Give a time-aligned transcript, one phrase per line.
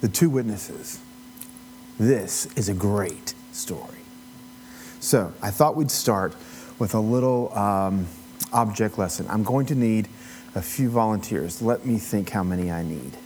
[0.00, 1.00] the two witnesses.
[1.98, 3.98] This is a great story.
[5.00, 6.34] So I thought we'd start
[6.78, 8.06] with a little um,
[8.52, 9.26] object lesson.
[9.28, 10.08] I'm going to need
[10.54, 11.62] a few volunteers.
[11.62, 13.16] Let me think how many I need.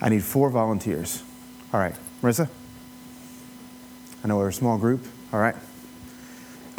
[0.00, 1.22] I need four volunteers.
[1.72, 2.48] All right, Marissa?
[4.24, 5.04] I know we're a small group.
[5.32, 5.56] All right.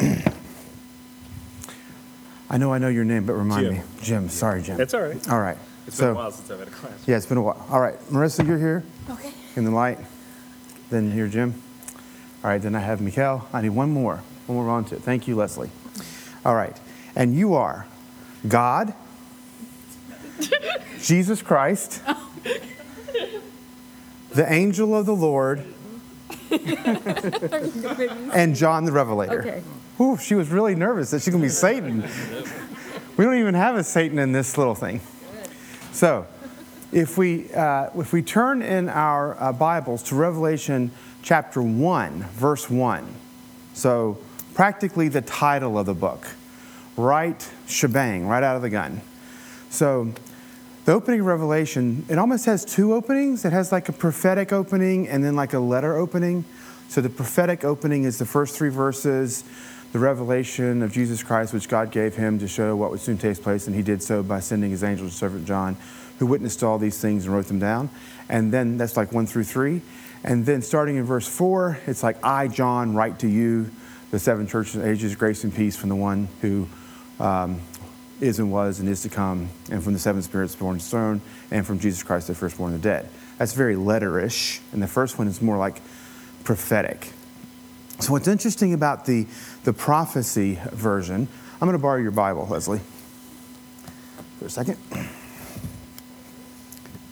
[2.50, 3.74] I know I know your name, but remind Jim.
[3.74, 3.82] me.
[4.02, 4.76] Jim, sorry, Jim.
[4.76, 5.28] That's all right.
[5.30, 5.56] All right.
[5.86, 6.92] It's so, been a while since I've had a class.
[7.06, 7.64] Yeah, it's been a while.
[7.70, 9.32] All right, Marissa, you're here Okay.
[9.56, 9.98] in the light.
[10.90, 11.54] Then here, Jim.
[12.44, 13.42] All right, then I have Mikkel.
[13.52, 14.22] I need one more.
[14.46, 14.98] One more volunteer.
[14.98, 15.70] Thank you, Leslie.
[16.44, 16.78] All right.
[17.14, 17.86] And you are
[18.48, 18.94] God,
[21.00, 22.02] Jesus Christ,
[24.30, 25.64] the angel of the Lord,
[26.50, 29.40] and John the Revelator.
[29.40, 29.62] Okay.
[29.98, 32.02] Whew, she was really nervous that she's going to be Satan.
[33.16, 35.00] We don't even have a Satan in this little thing.
[35.92, 36.26] So,
[36.90, 40.90] if we, uh, if we turn in our uh, Bibles to Revelation
[41.22, 43.06] chapter 1, verse 1,
[43.74, 44.18] so
[44.54, 46.26] practically the title of the book,
[46.96, 49.02] right shebang, right out of the gun.
[49.68, 50.14] So,
[50.86, 53.44] the opening of Revelation, it almost has two openings.
[53.44, 56.46] It has like a prophetic opening and then like a letter opening.
[56.88, 59.44] So, the prophetic opening is the first three verses,
[59.92, 63.40] the revelation of Jesus Christ, which God gave him to show what would soon take
[63.42, 65.76] place, and he did so by sending his angel to servant John,
[66.18, 67.90] who witnessed all these things and wrote them down.
[68.28, 69.82] And then that's like one through three.
[70.24, 73.70] And then starting in verse four, it's like, I, John, write to you,
[74.10, 76.68] the seven churches in Asia, grace and peace from the one who
[77.18, 77.60] um,
[78.20, 81.20] is and was and is to come, and from the seven spirits born to throne,
[81.50, 83.08] and from Jesus Christ, the firstborn of the dead.
[83.36, 84.60] That's very letterish.
[84.72, 85.80] And the first one is more like
[86.44, 87.12] prophetic.
[88.02, 89.28] So, what's interesting about the,
[89.62, 92.80] the prophecy version, I'm going to borrow your Bible, Leslie,
[94.40, 94.76] for a second.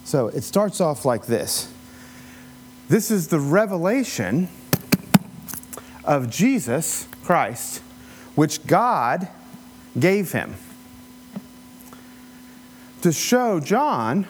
[0.03, 1.73] So, it starts off like this
[2.89, 4.49] This is the revelation
[6.05, 7.83] of Jesus Christ,
[8.35, 9.29] which God
[9.97, 10.57] gave him
[13.03, 14.27] to show John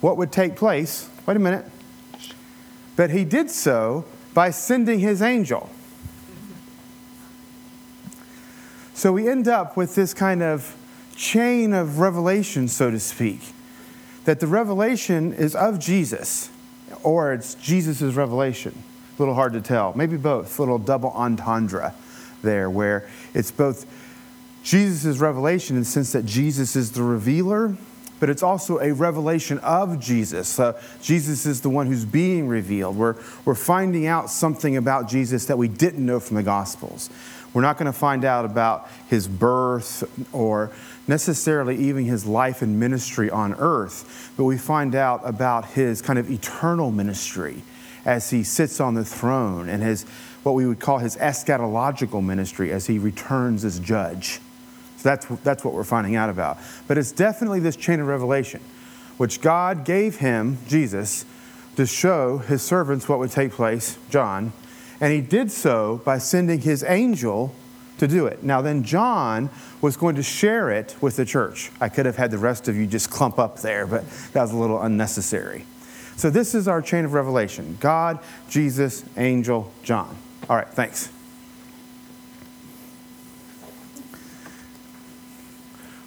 [0.00, 1.10] what would take place.
[1.26, 1.66] Wait a minute.
[2.96, 5.68] But he did so by sending his angel.
[9.00, 10.76] So we end up with this kind of
[11.16, 13.40] chain of revelation, so to speak,
[14.26, 16.50] that the revelation is of Jesus,
[17.02, 18.74] or it's Jesus' revelation.
[19.16, 19.94] A little hard to tell.
[19.96, 21.94] Maybe both, a little double entendre
[22.42, 23.86] there, where it's both
[24.62, 27.78] Jesus' revelation in the sense that Jesus is the revealer,
[28.18, 30.60] but it's also a revelation of Jesus.
[30.60, 32.96] Uh, Jesus is the one who's being revealed.
[32.96, 37.08] We're, we're finding out something about Jesus that we didn't know from the Gospels.
[37.52, 40.70] We're not going to find out about his birth or
[41.08, 46.18] necessarily even his life and ministry on earth, but we find out about his kind
[46.18, 47.62] of eternal ministry
[48.04, 50.04] as he sits on the throne and his
[50.42, 54.40] what we would call his eschatological ministry as he returns as judge.
[54.96, 56.58] So that's, that's what we're finding out about.
[56.86, 58.60] But it's definitely this chain of revelation,
[59.16, 61.24] which God gave him, Jesus,
[61.76, 64.52] to show his servants what would take place, John.
[65.00, 67.54] And he did so by sending his angel
[67.98, 68.42] to do it.
[68.42, 69.50] Now, then, John
[69.80, 71.70] was going to share it with the church.
[71.80, 74.52] I could have had the rest of you just clump up there, but that was
[74.52, 75.64] a little unnecessary.
[76.16, 78.18] So, this is our chain of revelation God,
[78.48, 80.16] Jesus, angel, John.
[80.48, 81.10] All right, thanks.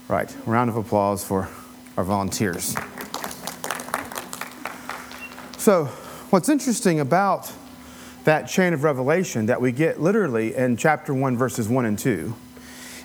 [0.07, 1.49] Right, round of applause for
[1.95, 2.75] our volunteers.
[5.57, 5.85] So,
[6.29, 7.51] what's interesting about
[8.23, 12.33] that chain of revelation that we get literally in chapter 1, verses 1 and 2,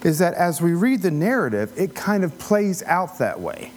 [0.05, 3.73] is that as we read the narrative, it kind of plays out that way.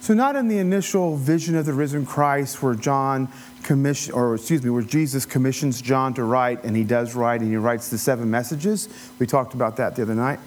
[0.00, 3.28] So, not in the initial vision of the risen Christ where John
[3.62, 7.50] commission, or excuse me, where Jesus commissions John to write, and he does write, and
[7.50, 8.88] he writes the seven messages.
[9.18, 10.40] We talked about that the other night.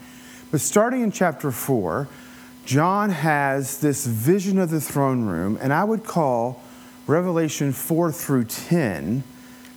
[0.50, 2.08] But starting in chapter 4,
[2.66, 6.64] John has this vision of the throne room, and I would call
[7.06, 9.24] Revelation 4 through 10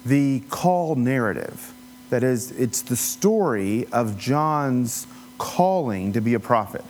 [0.06, 1.72] the call narrative.
[2.10, 5.06] That is, it's the story of John's
[5.38, 6.84] calling to be a prophet.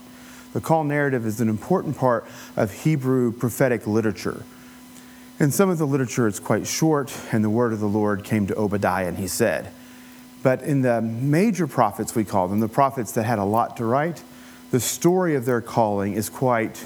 [0.53, 2.27] The call narrative is an important part
[2.57, 4.43] of Hebrew prophetic literature.
[5.39, 8.47] In some of the literature, it's quite short, and the word of the Lord came
[8.47, 9.71] to Obadiah, and he said.
[10.43, 13.85] But in the major prophets, we call them, the prophets that had a lot to
[13.85, 14.23] write,
[14.71, 16.85] the story of their calling is quite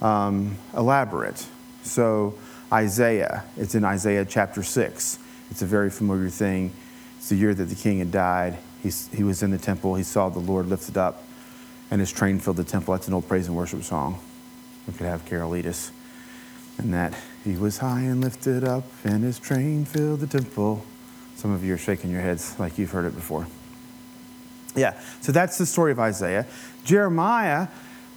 [0.00, 1.46] um, elaborate.
[1.82, 2.34] So,
[2.72, 5.18] Isaiah, it's in Isaiah chapter 6.
[5.50, 6.72] It's a very familiar thing.
[7.16, 8.58] It's the year that the king had died.
[8.82, 9.94] He's, he was in the temple.
[9.94, 11.24] He saw the Lord lifted up,
[11.90, 12.94] and his train filled the temple.
[12.94, 14.20] That's an old praise and worship song.
[14.86, 15.90] We could have Carol lead us.
[16.78, 17.12] And that
[17.44, 20.84] he was high and lifted up, and his train filled the temple.
[21.34, 23.46] Some of you are shaking your heads like you've heard it before.
[24.76, 26.46] Yeah, so that's the story of Isaiah.
[26.84, 27.66] Jeremiah,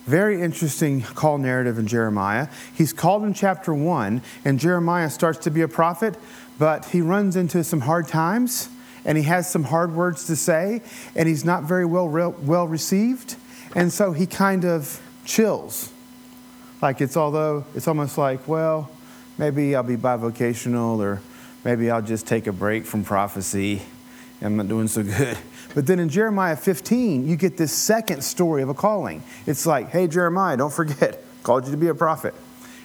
[0.05, 2.49] very interesting call narrative in Jeremiah.
[2.75, 6.15] He's called in chapter one, and Jeremiah starts to be a prophet,
[6.61, 8.69] but he runs into some hard times,
[9.03, 10.83] and he has some hard words to say,
[11.15, 13.35] and he's not very well, well received,
[13.73, 15.91] and so he kind of chills.
[16.79, 18.91] Like it's although it's almost like, well,
[19.39, 21.19] maybe I'll be bivocational, or
[21.63, 23.81] maybe I'll just take a break from prophecy.
[24.39, 25.39] I'm not doing so good.
[25.73, 29.23] But then in Jeremiah 15, you get this second story of a calling.
[29.47, 32.35] It's like, hey, Jeremiah, don't forget, called you to be a prophet.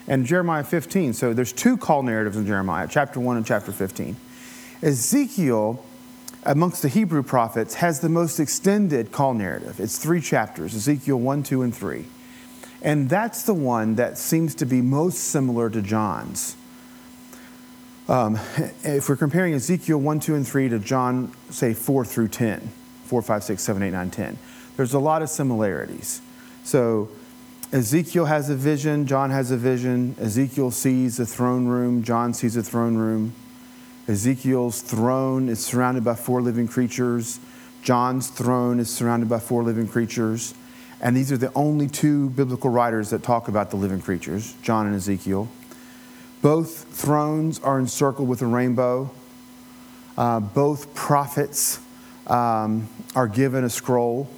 [0.07, 4.15] And Jeremiah 15, so there's two call narratives in Jeremiah, chapter 1 and chapter 15.
[4.81, 5.83] Ezekiel,
[6.43, 9.79] amongst the Hebrew prophets, has the most extended call narrative.
[9.79, 12.05] It's three chapters Ezekiel 1, 2, and 3.
[12.81, 16.55] And that's the one that seems to be most similar to John's.
[18.07, 18.39] Um,
[18.83, 22.71] if we're comparing Ezekiel 1, 2, and 3 to John, say 4 through 10,
[23.05, 24.37] 4, 5, 6, 7, 8, 9, 10,
[24.77, 26.21] there's a lot of similarities.
[26.63, 27.09] So
[27.73, 30.15] Ezekiel has a vision, John has a vision.
[30.19, 33.33] Ezekiel sees a throne room, John sees a throne room.
[34.07, 37.41] Ezekiel's throne is surrounded by four living creatures.
[37.81, 40.53] John's throne is surrounded by four living creatures.
[41.01, 44.87] And these are the only two biblical writers that talk about the living creatures, John
[44.87, 45.49] and Ezekiel.
[46.41, 49.11] Both thrones are encircled with a rainbow.
[50.17, 51.81] Uh, both prophets
[52.27, 54.29] um, are given a scroll.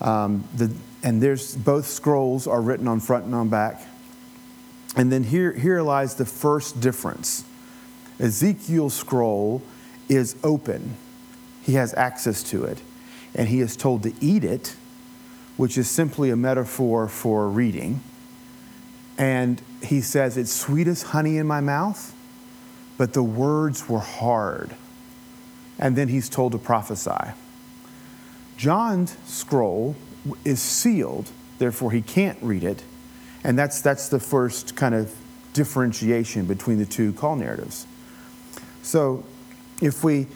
[0.00, 0.72] Um, the,
[1.02, 3.86] and there's both scrolls are written on front and on back.
[4.96, 7.44] And then here, here lies the first difference.
[8.18, 9.62] Ezekiel's scroll
[10.08, 10.96] is open.
[11.62, 12.80] He has access to it.
[13.34, 14.76] And he is told to eat it,
[15.56, 18.00] which is simply a metaphor for reading.
[19.18, 22.14] And he says, It's sweet as honey in my mouth,
[22.96, 24.74] but the words were hard.
[25.78, 27.32] And then he's told to prophesy.
[28.56, 29.96] John's scroll
[30.44, 32.82] is sealed, therefore he can't read it.
[33.44, 35.14] And that's, that's the first kind of
[35.52, 37.86] differentiation between the two call narratives.
[38.82, 39.24] So
[39.80, 40.26] if we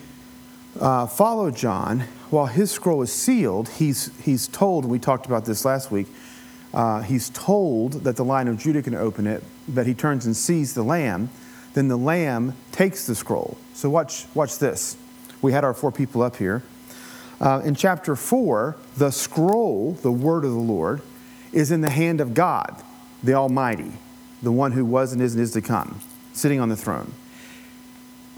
[0.79, 2.01] uh, follow John,
[2.31, 6.07] while his scroll is sealed, he's, he's told, we talked about this last week,
[6.73, 10.37] uh, he's told that the Lion of Judah can open it, but he turns and
[10.37, 11.31] sees the lamb.
[11.75, 13.57] Then the lamb takes the scroll.
[13.75, 14.97] So watch, watch this.
[15.43, 16.63] We had our four people up here.
[17.41, 21.01] Uh, in chapter 4, the scroll, the word of the Lord,
[21.53, 22.83] is in the hand of God,
[23.23, 23.93] the Almighty,
[24.43, 26.01] the one who was and is and is to come,
[26.33, 27.13] sitting on the throne.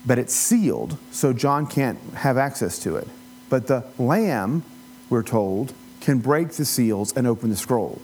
[0.06, 3.08] But it's sealed, so John can't have access to it.
[3.48, 4.62] But the lamb,
[5.10, 8.00] we're told, can break the seals and open the scroll.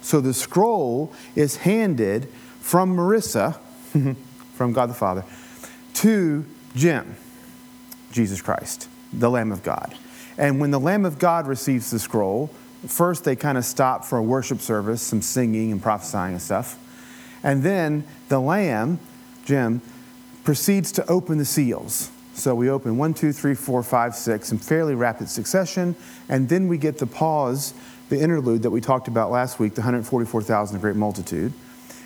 [0.00, 2.28] So the scroll is handed
[2.60, 3.58] from Marissa,
[4.54, 5.24] from God the Father,
[5.94, 6.44] to
[6.74, 7.16] Jim,
[8.12, 9.96] Jesus Christ, the Lamb of God.
[10.38, 12.50] And when the Lamb of God receives the scroll,
[12.86, 16.78] first they kind of stop for a worship service, some singing and prophesying and stuff.
[17.42, 18.98] And then the Lamb,
[19.44, 19.80] Jim,
[20.44, 22.10] proceeds to open the seals.
[22.34, 25.96] So we open one, two, three, four, five, six in fairly rapid succession.
[26.28, 27.72] And then we get the pause
[28.08, 31.52] the interlude that we talked about last week, the 144,000, a great multitude.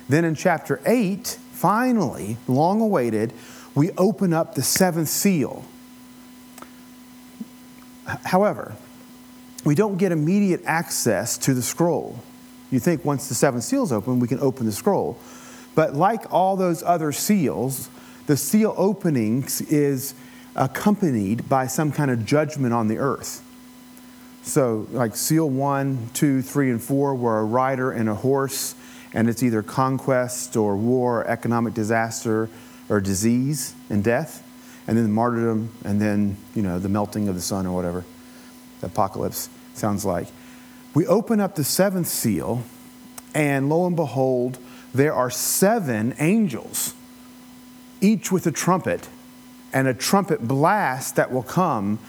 [0.09, 3.33] Then in chapter 8, finally, long awaited,
[3.75, 5.63] we open up the seventh seal.
[8.23, 8.75] However,
[9.63, 12.19] we don't get immediate access to the scroll.
[12.71, 15.17] You think once the seven seals open, we can open the scroll.
[15.75, 17.89] But like all those other seals,
[18.27, 20.13] the seal opening is
[20.55, 23.43] accompanied by some kind of judgment on the earth.
[24.43, 28.73] So, like seal one, two, three, and four were a rider and a horse,
[29.13, 32.49] and it's either conquest or war, economic disaster,
[32.89, 34.43] or disease and death,
[34.87, 38.03] and then the martyrdom, and then, you know, the melting of the sun or whatever.
[38.81, 40.27] The apocalypse sounds like.
[40.93, 42.63] We open up the seventh seal,
[43.33, 44.57] and lo and behold,
[44.93, 46.95] there are seven angels,
[48.01, 49.07] each with a trumpet,
[49.71, 51.99] and a trumpet blast that will come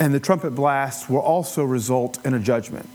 [0.00, 2.88] and the trumpet blast will also result in a judgment.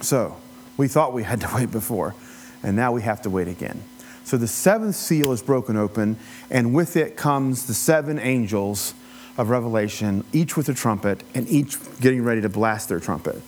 [0.00, 0.36] So,
[0.76, 2.14] we thought we had to wait before,
[2.62, 3.82] and now we have to wait again.
[4.26, 6.18] So, the seventh seal is broken open,
[6.50, 8.92] and with it comes the seven angels
[9.38, 13.40] of Revelation, each with a trumpet, and each getting ready to blast their trumpet.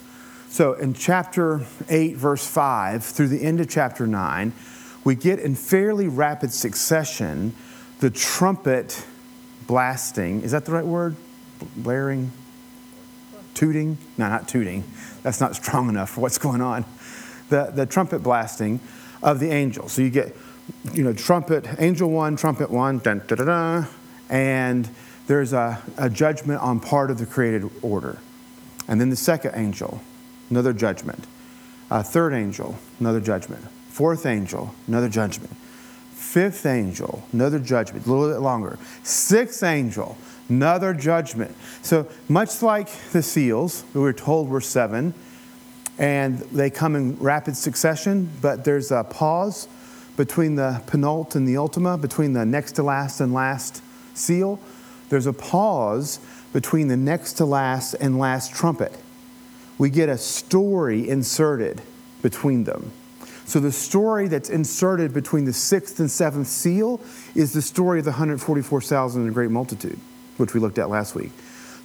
[0.49, 4.53] So, in chapter 8, verse 5, through the end of chapter 9,
[5.03, 7.57] we get in fairly rapid succession
[7.99, 9.05] the trumpet
[9.67, 10.43] blasting.
[10.43, 11.17] Is that the right word?
[11.77, 12.31] Blaring?
[13.59, 13.99] tooting.
[14.17, 14.85] No, not tooting.
[15.25, 16.85] That's not strong enough for what's going on.
[17.49, 18.79] The, the trumpet blasting
[19.21, 19.93] of the angels.
[19.93, 20.37] So you get,
[20.93, 23.87] you know, trumpet, angel one, trumpet one, dun, da, da, da,
[24.29, 24.89] and
[25.27, 28.19] there's a, a judgment on part of the created order.
[28.89, 30.01] And then the second angel,
[30.51, 31.27] another judgment.
[31.91, 33.65] Uh, third angel, another judgment.
[33.89, 35.55] Fourth angel, another judgment.
[36.13, 38.79] Fifth angel, another judgment, a little bit longer.
[39.03, 40.17] Sixth angel,
[40.49, 41.55] another judgment.
[41.83, 45.15] So, much like the seals, we were told were seven,
[45.99, 49.69] and they come in rapid succession, but there's a pause
[50.19, 53.81] between the penult and the ultima, between the next to last and last
[54.15, 54.59] seal.
[55.11, 56.19] There's a pause
[56.53, 58.93] between the next to last and last trumpet.
[59.79, 61.81] We get a story inserted
[62.21, 62.91] between them.
[63.45, 67.01] So, the story that's inserted between the sixth and seventh seal
[67.37, 69.99] is the story of the 144,000 and the great multitude,
[70.37, 71.31] which we looked at last week.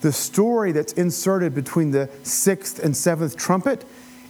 [0.02, 3.86] The story that's inserted between the sixth and seventh trumpet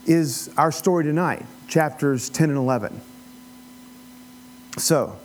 [0.06, 3.02] is our story tonight, chapters 10 and 11.
[4.78, 5.18] So,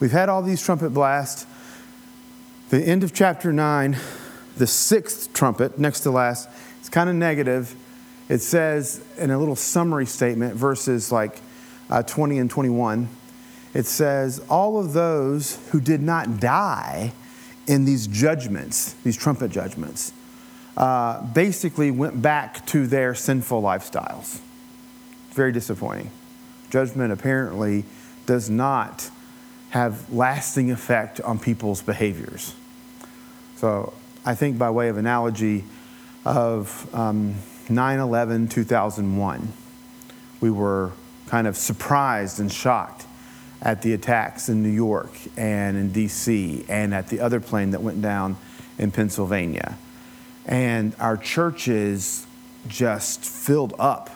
[0.00, 1.46] we've had all these trumpet blasts.
[2.70, 3.96] The end of chapter 9,
[4.56, 6.48] the sixth trumpet, next to last,
[6.80, 7.74] it's kind of negative.
[8.28, 11.40] It says in a little summary statement, verses like
[11.90, 13.08] uh, 20 and 21,
[13.74, 17.12] it says, All of those who did not die
[17.66, 20.12] in these judgments, these trumpet judgments,
[20.76, 24.40] uh, basically went back to their sinful lifestyles.
[25.32, 26.10] Very disappointing.
[26.70, 27.84] Judgment apparently
[28.26, 29.10] does not
[29.70, 32.54] have lasting effect on people's behaviors.
[33.56, 33.92] So
[34.24, 35.64] I think by way of analogy
[36.24, 37.34] of um,
[37.68, 39.52] 9 11 2001,
[40.40, 40.92] we were
[41.26, 43.06] kind of surprised and shocked
[43.62, 47.82] at the attacks in New York and in DC and at the other plane that
[47.82, 48.36] went down
[48.78, 49.78] in Pennsylvania.
[50.46, 52.26] And our churches
[52.68, 54.10] just filled up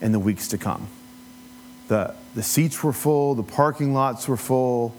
[0.00, 0.88] in the weeks to come.
[1.88, 4.94] The, the seats were full, the parking lots were full,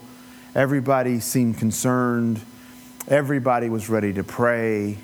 [0.54, 2.40] everybody seemed concerned,
[3.08, 4.98] everybody was ready to pray.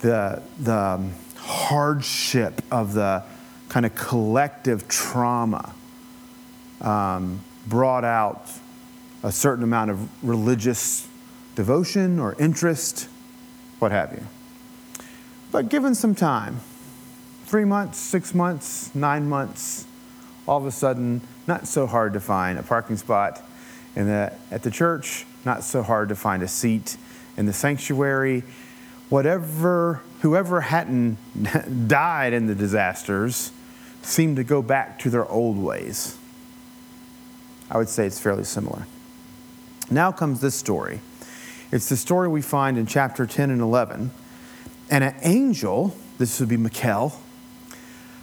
[0.00, 3.24] The, the hardship of the
[3.68, 5.74] kind of collective trauma
[6.80, 8.48] um, brought out
[9.22, 11.08] a certain amount of religious
[11.54, 13.08] devotion or interest,
[13.78, 14.24] what have you.
[15.50, 16.60] But given some time,
[17.44, 19.86] three months, six months, nine months,
[20.48, 23.42] all of a sudden, not so hard to find a parking spot
[23.94, 26.96] in the, at the church, not so hard to find a seat
[27.36, 28.42] in the sanctuary.
[29.10, 31.18] Whatever, whoever hadn't
[31.88, 33.52] died in the disasters
[34.02, 36.16] seemed to go back to their old ways.
[37.70, 38.86] I would say it's fairly similar.
[39.90, 41.00] Now comes this story.
[41.70, 44.10] It's the story we find in chapter 10 and 11
[44.90, 47.20] and an angel, this would be Michael,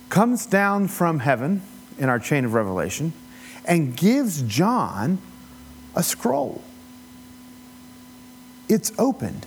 [0.09, 1.61] comes down from heaven
[1.97, 3.13] in our chain of revelation
[3.65, 5.19] and gives John
[5.95, 6.61] a scroll.
[8.67, 9.45] It's opened.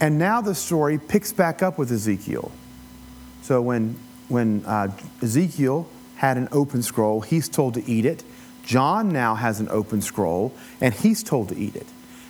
[0.00, 2.52] And now the story picks back up with Ezekiel.
[3.42, 3.96] So when,
[4.28, 4.88] when uh,
[5.22, 8.24] Ezekiel had an open scroll, he's told to eat it.
[8.64, 11.86] John now has an open scroll, and he's told to eat it.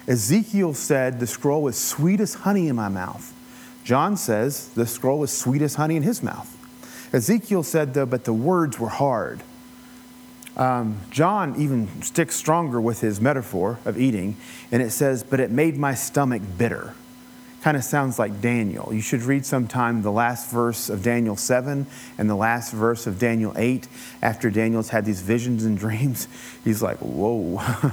[0.06, 3.32] Ezekiel said, The scroll was sweet as honey in my mouth.
[3.84, 6.50] John says, The scroll was sweet as honey in his mouth.
[7.14, 9.40] Ezekiel said, though, but the words were hard.
[10.56, 14.36] Um, John even sticks stronger with his metaphor of eating,
[14.72, 16.94] and it says, But it made my stomach bitter.
[17.62, 18.92] Kind of sounds like Daniel.
[18.92, 21.86] You should read sometime the last verse of Daniel 7
[22.18, 23.86] and the last verse of Daniel 8.
[24.20, 26.26] After Daniel's had these visions and dreams,
[26.64, 27.62] he's like, Whoa.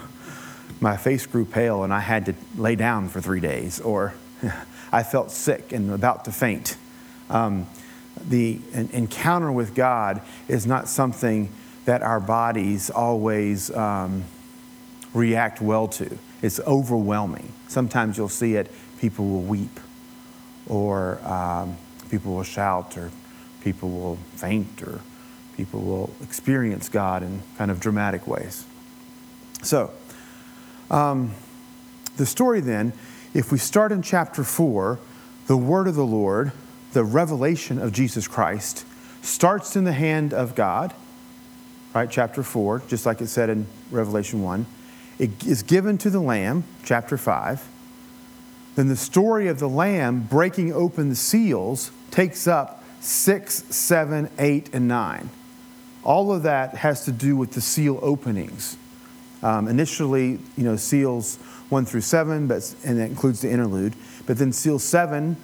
[0.82, 4.16] my face grew pale and I had to lay down for three days, or
[4.92, 6.76] I felt sick and about to faint.
[7.30, 7.68] Um,
[8.30, 11.52] the encounter with God is not something
[11.86, 14.24] that our bodies always um,
[15.14, 16.18] react well to.
[16.42, 17.52] It's overwhelming.
[17.68, 19.80] Sometimes you'll see it, people will weep,
[20.68, 21.78] or um,
[22.10, 23.12] people will shout, or
[23.64, 25.02] people will faint, or
[25.58, 28.66] people will experience God in kind of dramatic ways.
[29.64, 29.92] So,
[30.90, 31.32] um,
[32.18, 32.94] the story then,
[33.34, 35.00] if we start in chapter 4,
[35.48, 36.52] the word of the Lord,
[36.94, 38.86] the revelation of Jesus Christ,
[39.22, 40.94] starts in the hand of God,
[41.94, 42.10] right?
[42.10, 44.66] Chapter 4, just like it said in Revelation 1.
[45.20, 47.68] It is given to the Lamb, chapter 5.
[48.76, 54.74] Then the story of the Lamb breaking open the seals takes up 6, 7, 8,
[54.74, 55.30] and 9.
[56.04, 58.78] All of that has to do with the seal openings.
[59.44, 61.38] Um, initially, you know, seals
[61.70, 63.94] 1 through 7, but, and that includes the interlude.
[64.26, 65.36] But then seal 7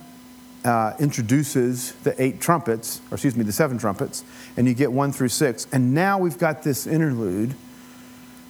[0.67, 4.25] uh, introduces the eight trumpets, or excuse me, the seven trumpets,
[4.57, 5.65] and you get one through six.
[5.71, 7.55] And now we've got this interlude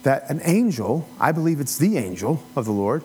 [0.02, 3.04] that an angel, I believe it's the angel of the Lord,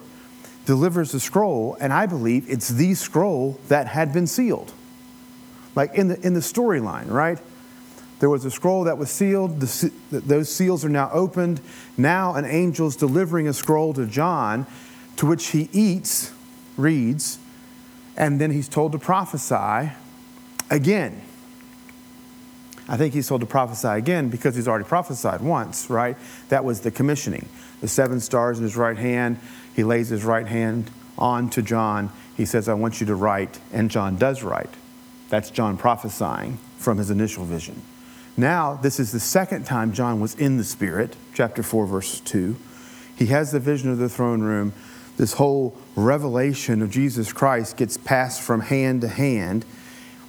[0.65, 4.73] delivers the scroll, and I believe it's the scroll that had been sealed.
[5.75, 7.39] Like in the, in the storyline, right?
[8.21, 9.61] There was a scroll that was sealed.
[9.61, 11.61] The, those seals are now opened.
[11.99, 14.67] Now an angel's delivering a scroll to John,
[15.17, 16.33] to which he eats,
[16.77, 17.39] reads,
[18.17, 19.93] and then he's told to prophesy
[20.71, 21.23] again.
[22.89, 26.17] I think he's told to prophesy again because he's already prophesied once, right?
[26.49, 27.49] That was the commissioning.
[27.81, 29.39] The seven stars in his right hand.
[29.75, 32.11] He lays his right hand on to John.
[32.37, 33.61] He says, I want you to write.
[33.73, 34.71] And John does write.
[35.29, 37.81] That's John prophesying from his initial vision.
[38.37, 42.57] Now, this is the second time John was in the Spirit, chapter 4, verse 2.
[43.17, 44.73] He has the vision of the throne room.
[45.23, 49.65] This whole revelation of Jesus Christ gets passed from hand to hand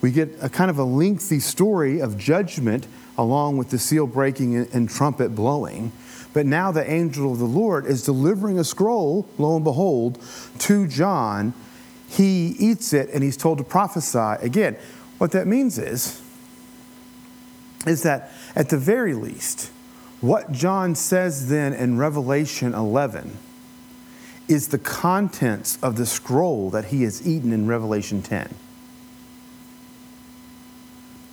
[0.01, 2.85] we get a kind of a lengthy story of judgment
[3.17, 5.91] along with the seal breaking and trumpet blowing.
[6.31, 10.21] But now the angel of the Lord is delivering a scroll, lo and behold,
[10.59, 11.55] to John.
[12.07, 14.77] He eats it and he's told to prophesy again.
[15.17, 16.21] What that means is,
[17.87, 19.71] is that at the very least,
[20.21, 23.39] what John says then in Revelation 11
[24.53, 28.53] is the contents of the scroll that he has eaten in Revelation 10.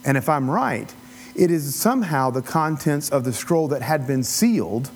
[0.05, 0.95] And if I'm right,
[1.35, 4.91] it is somehow the contents of the scroll that had been sealed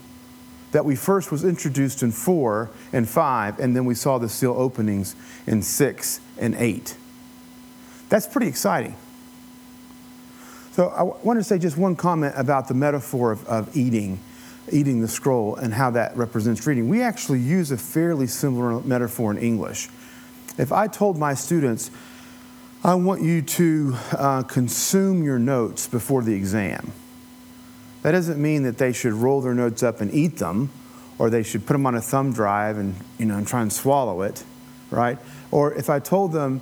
[0.73, 4.55] that we first was introduced in 4 and 5 and then we saw the seal
[4.59, 5.15] openings
[5.47, 6.97] in 6 and 8.
[8.09, 8.97] That's pretty exciting.
[10.73, 14.19] So I want to say just one comment about the metaphor of, of eating,
[14.73, 16.89] eating the scroll and how that represents reading.
[16.89, 19.89] We actually use a fairly similar metaphor in English.
[20.57, 21.91] If I told my students,
[22.83, 26.93] I want you to uh, consume your notes before the exam.
[28.03, 30.71] That doesn't mean that they should roll their notes up and eat them,
[31.19, 33.73] or they should put them on a thumb drive and, you know, and try and
[33.73, 34.45] swallow it,
[34.91, 35.19] right?
[35.51, 36.61] Or if I told them,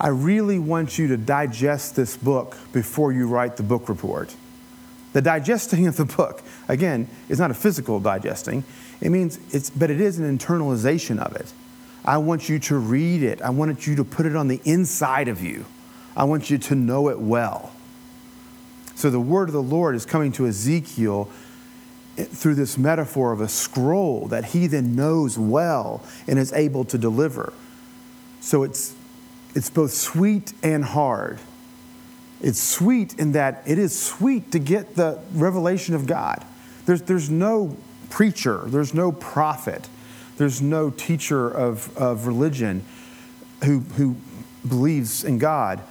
[0.00, 4.34] I really want you to digest this book before you write the book report.
[5.12, 8.64] The digesting of the book, again, is not a physical digesting.
[9.00, 11.52] It means it's, but it is an internalization of it.
[12.04, 13.42] I want you to read it.
[13.42, 15.66] I want you to put it on the inside of you.
[16.16, 17.72] I want you to know it well.
[18.94, 21.30] So the word of the Lord is coming to Ezekiel
[22.18, 26.84] eh, through this metaphor of a scroll that he then knows well and is able
[26.84, 27.52] to deliver.
[28.40, 28.94] So it's,
[29.54, 31.38] it's both sweet and hard.
[32.40, 36.44] It's sweet in that it is sweet to get the revelation of God.
[36.86, 37.76] There's, there's no
[38.08, 39.88] preacher, there's no prophet
[40.40, 42.82] there's no teacher of, of religion
[43.62, 44.16] who, who
[44.66, 45.82] believes in God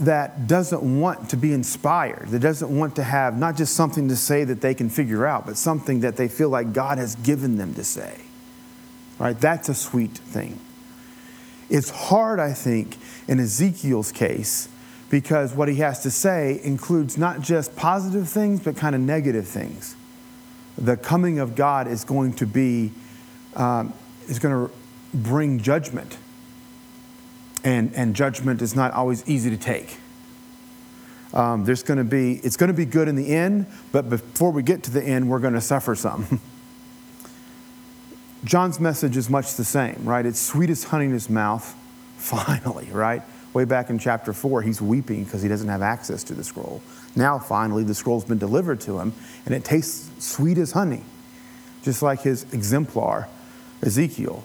[0.00, 4.16] that doesn't want to be inspired, that doesn't want to have not just something to
[4.16, 7.56] say that they can figure out, but something that they feel like God has given
[7.56, 8.20] them to say.
[9.18, 9.40] Right?
[9.40, 10.60] That's a sweet thing.
[11.70, 14.68] It's hard, I think, in Ezekiel's case
[15.10, 19.46] because what he has to say includes not just positive things, but kind of negative
[19.46, 19.96] things.
[20.78, 22.92] The coming of God is going to be
[23.54, 23.92] um,
[24.28, 24.72] is going to
[25.12, 26.16] bring judgment.
[27.62, 29.98] And, and judgment is not always easy to take.
[31.34, 34.50] Um, there's going to be, it's going to be good in the end, but before
[34.50, 36.40] we get to the end, we're going to suffer some.
[38.44, 40.24] John's message is much the same, right?
[40.24, 41.76] It's sweet as honey in his mouth,
[42.16, 43.22] finally, right?
[43.52, 46.82] Way back in chapter 4, he's weeping because he doesn't have access to the scroll.
[47.16, 49.12] Now, finally, the scroll's been delivered to him,
[49.44, 51.02] and it tastes sweet as honey,
[51.82, 53.28] just like his exemplar
[53.82, 54.44] Ezekiel,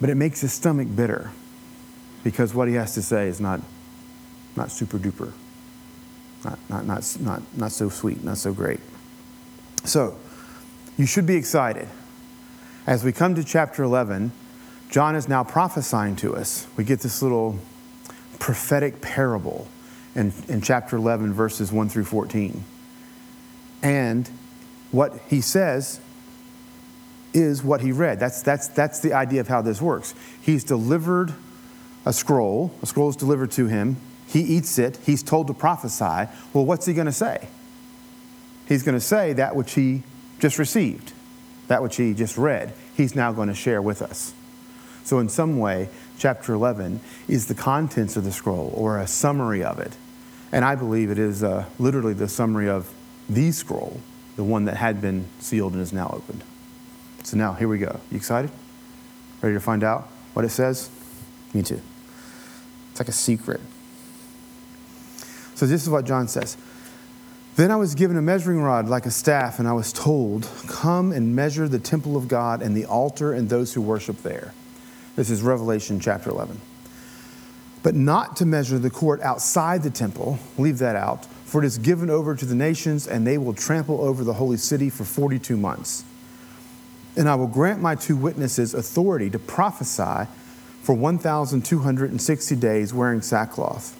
[0.00, 1.30] but it makes his stomach bitter
[2.24, 3.60] because what he has to say is not,
[4.56, 5.32] not super duper,
[6.44, 8.80] not, not, not, not, not so sweet, not so great.
[9.84, 10.16] So,
[10.96, 11.88] you should be excited.
[12.86, 14.32] As we come to chapter 11,
[14.90, 16.66] John is now prophesying to us.
[16.76, 17.58] We get this little
[18.42, 19.68] prophetic parable
[20.16, 22.64] in, in chapter 11, verses 1 through 14.
[23.84, 24.28] And
[24.90, 26.00] what he says
[27.32, 28.18] is what he read.
[28.18, 30.16] That's, that's, that's the idea of how this works.
[30.40, 31.32] He's delivered
[32.04, 33.96] a scroll, a scroll is delivered to him.
[34.26, 36.28] He eats it, he's told to prophesy.
[36.52, 37.46] Well, what's he going to say?
[38.66, 40.02] He's going to say that which he
[40.40, 41.12] just received,
[41.68, 44.34] that which he just read, he's now going to share with us.
[45.04, 49.62] So, in some way, chapter 11 is the contents of the scroll or a summary
[49.62, 49.96] of it.
[50.52, 52.92] And I believe it is uh, literally the summary of
[53.28, 54.00] the scroll,
[54.36, 56.44] the one that had been sealed and is now opened.
[57.22, 58.00] So now, here we go.
[58.10, 58.50] You excited?
[59.40, 60.90] Ready to find out what it says?
[61.54, 61.80] Me too.
[62.90, 63.60] It's like a secret.
[65.54, 66.56] So this is what John says.
[67.56, 71.12] Then I was given a measuring rod like a staff, and I was told, Come
[71.12, 74.54] and measure the temple of God and the altar and those who worship there.
[75.14, 76.58] This is Revelation chapter 11.
[77.82, 81.76] But not to measure the court outside the temple, leave that out, for it is
[81.78, 85.56] given over to the nations, and they will trample over the holy city for 42
[85.56, 86.04] months.
[87.16, 90.30] And I will grant my two witnesses authority to prophesy
[90.82, 93.98] for 1,260 days wearing sackcloth.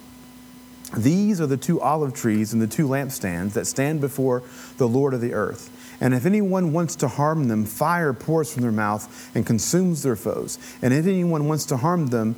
[0.96, 4.42] These are the two olive trees and the two lampstands that stand before
[4.76, 5.70] the Lord of the earth.
[6.00, 10.16] And if anyone wants to harm them, fire pours from their mouth and consumes their
[10.16, 10.58] foes.
[10.82, 12.36] And if anyone wants to harm them,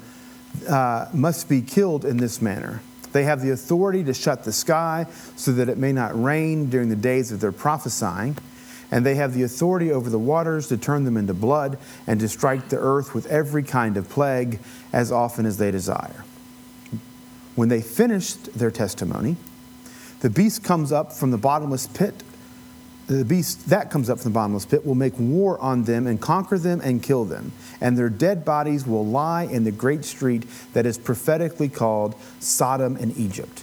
[0.68, 2.80] uh, must be killed in this manner.
[3.12, 6.90] They have the authority to shut the sky so that it may not rain during
[6.90, 8.36] the days of their prophesying.
[8.90, 12.28] And they have the authority over the waters to turn them into blood and to
[12.28, 14.60] strike the earth with every kind of plague
[14.92, 16.24] as often as they desire.
[17.54, 19.36] When they finished their testimony,
[20.20, 22.22] the beast comes up from the bottomless pit.
[23.06, 26.20] The beast that comes up from the bottomless pit will make war on them and
[26.20, 27.52] conquer them and kill them.
[27.80, 32.96] And their dead bodies will lie in the great street that is prophetically called Sodom
[32.96, 33.62] and Egypt,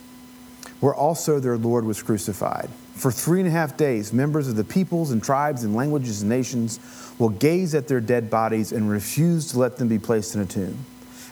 [0.79, 2.69] where also their Lord was crucified.
[2.93, 6.29] For three and a half days, members of the peoples and tribes and languages and
[6.29, 6.79] nations
[7.17, 10.45] will gaze at their dead bodies and refuse to let them be placed in a
[10.45, 10.77] tomb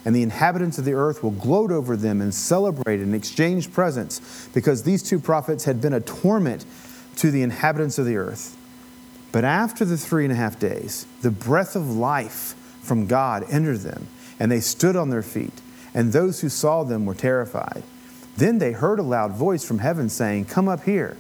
[0.06, 4.48] and the inhabitants of the earth will gloat over them and celebrate and exchange presents,
[4.54, 6.66] because these two prophets had been a torment
[7.18, 8.56] to the inhabitants of the earth.
[9.32, 13.80] But after the three and a half days, the breath of life from God entered
[13.80, 14.08] them,
[14.40, 15.62] and they stood on their feet,
[15.94, 17.84] and those who saw them were terrified.
[18.38, 21.18] Then they heard a loud voice from heaven saying, Come up here.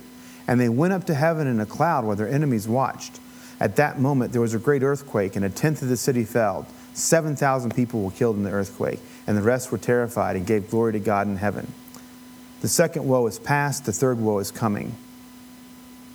[0.47, 3.19] And they went up to heaven in a cloud while their enemies watched.
[3.59, 6.65] At that moment, there was a great earthquake, and a tenth of the city fell.
[6.99, 10.93] 7,000 people were killed in the earthquake, and the rest were terrified and gave glory
[10.93, 11.71] to God in heaven.
[12.61, 14.95] The second woe is past, the third woe is coming.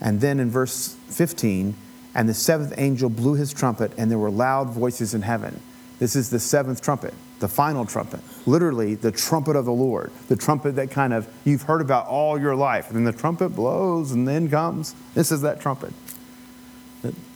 [0.00, 1.74] And then in verse 15,
[2.14, 5.60] and the seventh angel blew his trumpet, and there were loud voices in heaven.
[5.98, 8.20] This is the seventh trumpet, the final trumpet.
[8.46, 12.38] Literally, the trumpet of the Lord, the trumpet that kind of you've heard about all
[12.38, 12.88] your life.
[12.88, 14.94] And then the trumpet blows and then comes.
[15.14, 15.92] This is that trumpet.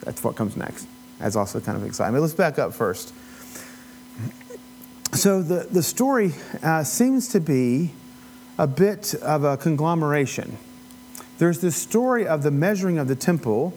[0.03, 0.87] That's what comes next.
[1.19, 2.19] That's also kind of exciting.
[2.21, 3.13] Let's back up first.
[5.19, 7.91] So the, the story uh, seems to be
[8.57, 10.59] a bit of a conglomeration.
[11.39, 13.75] There's the story of the measuring of the temple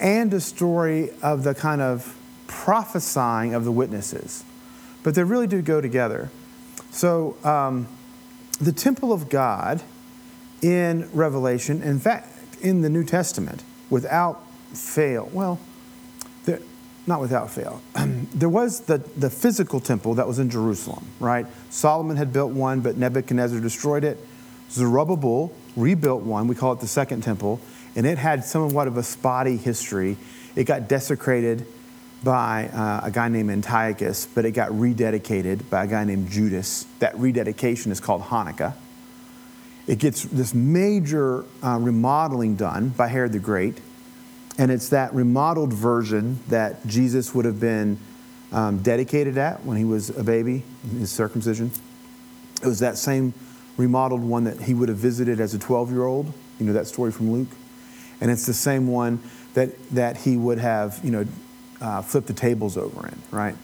[0.00, 2.16] and a story of the kind of
[2.48, 4.44] prophesying of the witnesses.
[5.04, 6.30] But they really do go together.
[6.90, 7.86] So um,
[8.60, 9.80] the temple of God
[10.60, 15.60] in Revelation, in fact, in the New Testament, without fail, well,
[17.06, 17.82] not without fail.
[18.34, 21.46] there was the, the physical temple that was in Jerusalem, right?
[21.70, 24.18] Solomon had built one, but Nebuchadnezzar destroyed it.
[24.70, 26.48] Zerubbabel rebuilt one.
[26.48, 27.60] We call it the second temple.
[27.96, 30.16] And it had somewhat of a spotty history.
[30.56, 31.66] It got desecrated
[32.24, 36.86] by uh, a guy named Antiochus, but it got rededicated by a guy named Judas.
[36.98, 38.74] That rededication is called Hanukkah.
[39.86, 43.78] It gets this major uh, remodeling done by Herod the Great
[44.58, 47.98] and it's that remodeled version that Jesus would have been
[48.52, 50.62] um, dedicated at when he was a baby,
[50.98, 51.72] his circumcision.
[52.62, 53.34] It was that same
[53.76, 56.32] remodeled one that he would have visited as a 12 year old.
[56.58, 57.48] You know that story from Luke?
[58.20, 59.20] And it's the same one
[59.54, 61.26] that, that he would have, you know,
[61.80, 63.56] uh, flipped the tables over in, right?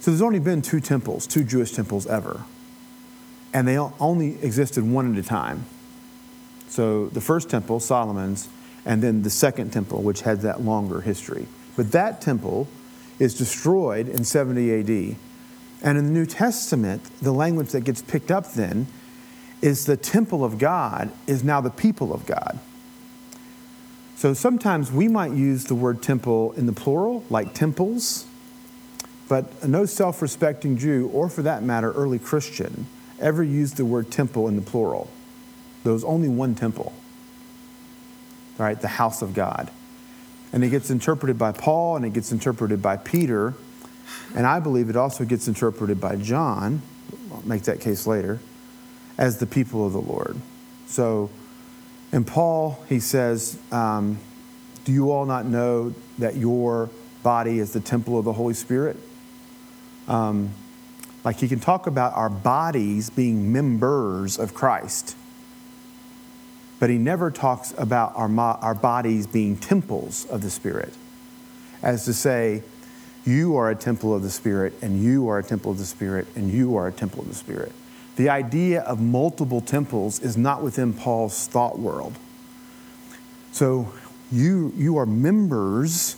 [0.00, 2.44] So there's only been two temples, two Jewish temples ever.
[3.52, 5.66] And they only existed one at a time.
[6.68, 8.48] So the first temple, Solomon's,
[8.88, 11.46] and then the second temple, which had that longer history.
[11.76, 12.66] But that temple
[13.18, 15.16] is destroyed in 70 AD.
[15.82, 18.86] And in the New Testament, the language that gets picked up then
[19.60, 22.58] is the temple of God is now the people of God.
[24.16, 28.26] So sometimes we might use the word temple in the plural, like temples,
[29.28, 32.86] but no self respecting Jew, or for that matter, early Christian,
[33.20, 35.10] ever used the word temple in the plural.
[35.84, 36.94] There was only one temple
[38.58, 38.80] right?
[38.80, 39.70] The house of God.
[40.52, 43.54] And it gets interpreted by Paul and it gets interpreted by Peter.
[44.34, 46.82] And I believe it also gets interpreted by John,
[47.32, 48.40] I'll make that case later,
[49.16, 50.36] as the people of the Lord.
[50.86, 51.30] So
[52.12, 54.18] in Paul, he says, um,
[54.84, 56.88] Do you all not know that your
[57.22, 58.96] body is the temple of the Holy Spirit?
[60.06, 60.50] Um,
[61.24, 65.14] like he can talk about our bodies being members of Christ
[66.78, 70.92] but he never talks about our, our bodies being temples of the Spirit,
[71.82, 72.62] as to say,
[73.24, 76.26] you are a temple of the Spirit, and you are a temple of the Spirit,
[76.34, 77.72] and you are a temple of the Spirit.
[78.16, 82.14] the idea of multiple temples is not within Paul's thought world.
[83.52, 83.92] So
[84.32, 86.16] you, you are members,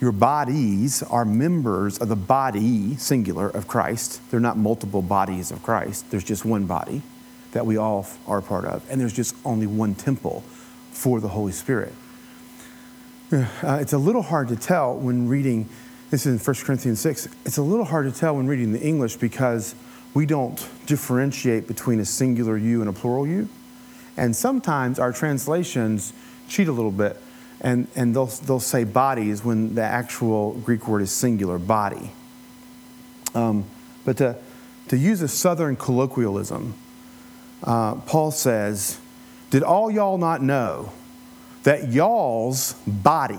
[0.00, 4.20] your bodies are members of the body, singular, of Christ.
[4.30, 7.02] They're not multiple bodies of Christ, there's just one body
[7.52, 10.42] that we all are part of, and there's just only one temple
[10.92, 11.92] for the Holy Spirit.
[13.32, 15.68] Uh, it's a little hard to tell when reading,
[16.10, 18.80] this is in 1 Corinthians 6, it's a little hard to tell when reading the
[18.80, 19.74] English because
[20.14, 23.48] we don't differentiate between a singular you and a plural you.
[24.16, 26.12] And sometimes our translations
[26.48, 27.16] cheat a little bit
[27.60, 32.10] and, and they'll, they'll say bodies when the actual Greek word is singular, body.
[33.34, 33.64] Um,
[34.04, 34.36] but to,
[34.88, 36.74] to use a southern colloquialism,
[37.62, 38.98] uh, Paul says,
[39.50, 40.92] Did all y'all not know
[41.62, 43.38] that y'all's body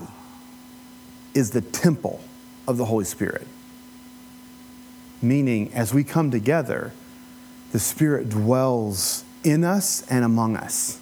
[1.33, 2.21] is the temple
[2.67, 3.47] of the Holy Spirit?
[5.21, 6.93] Meaning, as we come together,
[7.71, 10.99] the Spirit dwells in us and among us.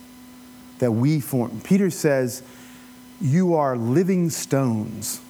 [0.79, 1.61] That we form.
[1.61, 2.41] Peter says,
[3.19, 5.21] You are living stones.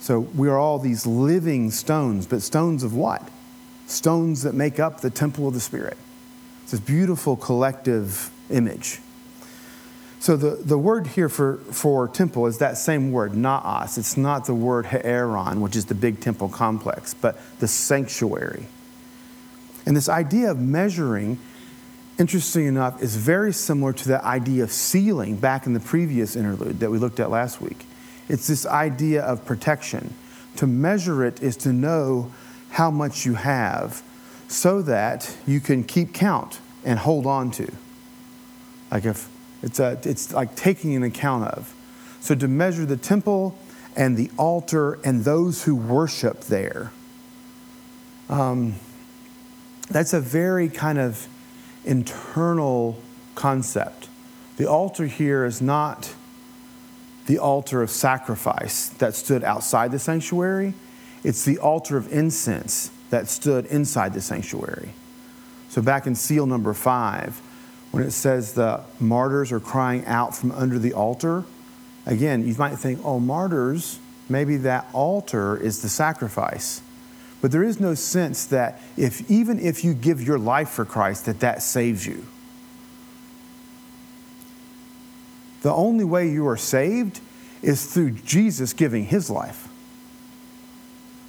[0.00, 3.28] So we are all these living stones, but stones of what?
[3.86, 5.98] Stones that make up the temple of the Spirit.
[6.68, 9.00] It's this beautiful collective image.
[10.20, 13.96] So the, the word here for, for temple is that same word, naos.
[13.96, 18.66] It's not the word hieron, which is the big temple complex, but the sanctuary.
[19.86, 21.38] And this idea of measuring,
[22.18, 26.80] interesting enough, is very similar to the idea of sealing back in the previous interlude
[26.80, 27.86] that we looked at last week.
[28.28, 30.12] It's this idea of protection.
[30.56, 32.30] To measure it is to know
[32.68, 34.02] how much you have
[34.48, 37.70] so that you can keep count and hold on to.
[38.90, 39.28] Like if
[39.62, 41.74] it's, a, it's like taking an account of.
[42.20, 43.56] So to measure the temple
[43.94, 46.90] and the altar and those who worship there,
[48.28, 48.74] um,
[49.90, 51.28] that's a very kind of
[51.84, 53.00] internal
[53.34, 54.08] concept.
[54.56, 56.14] The altar here is not
[57.26, 60.72] the altar of sacrifice that stood outside the sanctuary,
[61.22, 64.90] it's the altar of incense that stood inside the sanctuary.
[65.68, 67.40] So, back in seal number five,
[67.90, 71.44] when it says the martyrs are crying out from under the altar,
[72.06, 76.82] again, you might think, oh, martyrs, maybe that altar is the sacrifice.
[77.40, 81.26] But there is no sense that if even if you give your life for Christ,
[81.26, 82.26] that that saves you.
[85.62, 87.20] The only way you are saved
[87.62, 89.67] is through Jesus giving his life.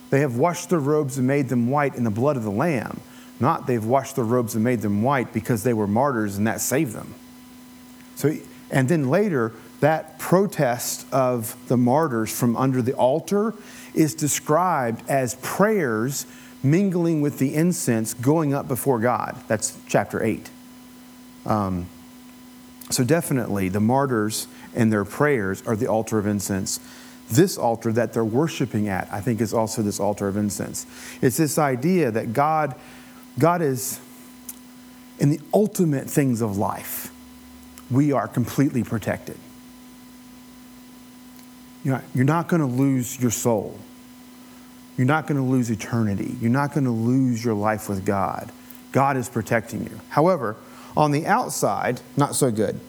[0.10, 3.02] They have washed their robes and made them white in the blood of the Lamb.
[3.40, 6.62] Not they've washed their robes and made them white because they were martyrs and that
[6.62, 7.14] saved them.
[8.16, 8.36] So,
[8.70, 13.54] and then later, that protest of the martyrs from under the altar
[13.94, 16.26] is described as prayers
[16.62, 19.38] mingling with the incense going up before God.
[19.48, 20.50] That's chapter 8.
[21.46, 21.88] Um,
[22.90, 26.80] so, definitely, the martyrs and their prayers are the altar of incense.
[27.32, 30.86] This altar that they're worshiping at, I think, is also this altar of incense.
[31.22, 32.76] It's this idea that God
[33.38, 34.00] God is
[35.20, 37.12] in the ultimate things of life.
[37.90, 39.38] We are completely protected.
[41.84, 43.80] You're not, you're not going to lose your soul.
[44.98, 46.36] You're not going to lose eternity.
[46.42, 48.52] You're not going to lose your life with God.
[48.92, 50.00] God is protecting you.
[50.10, 50.58] However,
[50.98, 52.80] on the outside, not so good.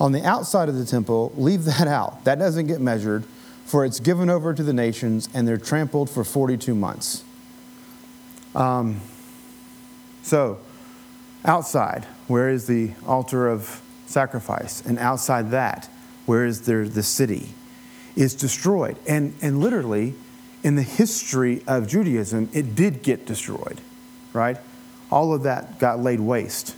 [0.00, 2.24] On the outside of the temple, leave that out.
[2.24, 3.24] That doesn't get measured,
[3.72, 7.24] for it's given over to the nations and they're trampled for 42 months.
[8.54, 9.00] Um,
[10.22, 10.58] so,
[11.42, 14.82] outside, where is the altar of sacrifice?
[14.82, 15.88] And outside that,
[16.26, 17.54] where is there the city?
[18.14, 18.98] Is destroyed.
[19.08, 20.16] And, and literally,
[20.62, 23.80] in the history of Judaism, it did get destroyed,
[24.34, 24.58] right?
[25.10, 26.76] All of that got laid waste.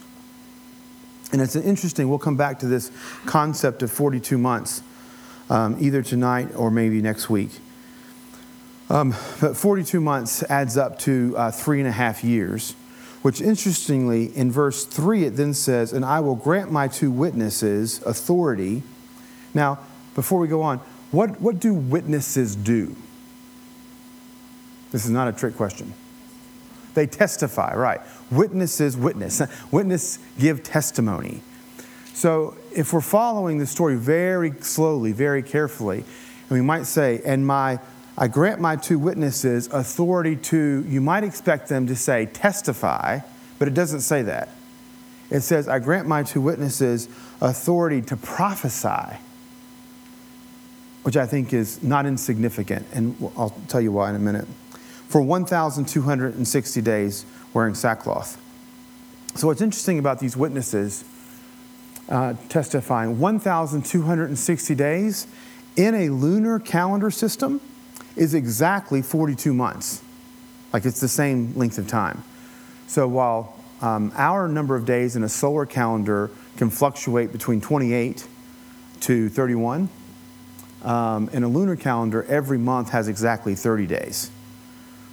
[1.32, 2.92] And it's an interesting, we'll come back to this
[3.26, 4.84] concept of 42 months
[5.50, 7.50] um, either tonight or maybe next week.
[8.90, 12.74] Um, but 42 months adds up to uh, three and a half years
[13.24, 18.02] which interestingly, in verse 3, it then says, And I will grant my two witnesses
[18.02, 18.82] authority.
[19.54, 19.78] Now,
[20.14, 20.76] before we go on,
[21.10, 22.94] what, what do witnesses do?
[24.92, 25.94] This is not a trick question.
[26.92, 28.02] They testify, right?
[28.30, 29.40] Witnesses witness.
[29.70, 31.40] Witness give testimony.
[32.14, 37.46] So if we're following the story very slowly, very carefully, and we might say, and
[37.46, 37.80] my
[38.16, 43.18] I grant my two witnesses authority to, you might expect them to say testify,
[43.58, 44.50] but it doesn't say that.
[45.30, 47.08] It says, I grant my two witnesses
[47.40, 49.18] authority to prophesy,
[51.02, 54.46] which I think is not insignificant, and I'll tell you why in a minute.
[55.08, 58.40] for 1,260 days wearing sackcloth.
[59.34, 61.04] So, what's interesting about these witnesses
[62.08, 65.26] uh, testifying 1,260 days
[65.76, 67.60] in a lunar calendar system
[68.16, 70.02] is exactly 42 months.
[70.72, 72.22] Like it's the same length of time.
[72.86, 78.26] So, while um, our number of days in a solar calendar can fluctuate between 28
[79.00, 79.88] to 31,
[80.82, 84.30] um, in a lunar calendar, every month has exactly 30 days.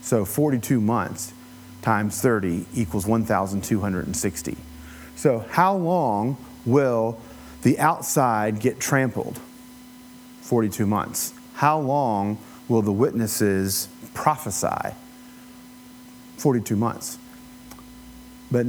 [0.01, 1.33] So 42 months
[1.81, 4.57] times 30 equals 1,260.
[5.15, 7.19] So, how long will
[7.61, 9.39] the outside get trampled?
[10.41, 11.33] 42 months.
[11.53, 14.95] How long will the witnesses prophesy?
[16.37, 17.17] 42 months.
[18.51, 18.67] But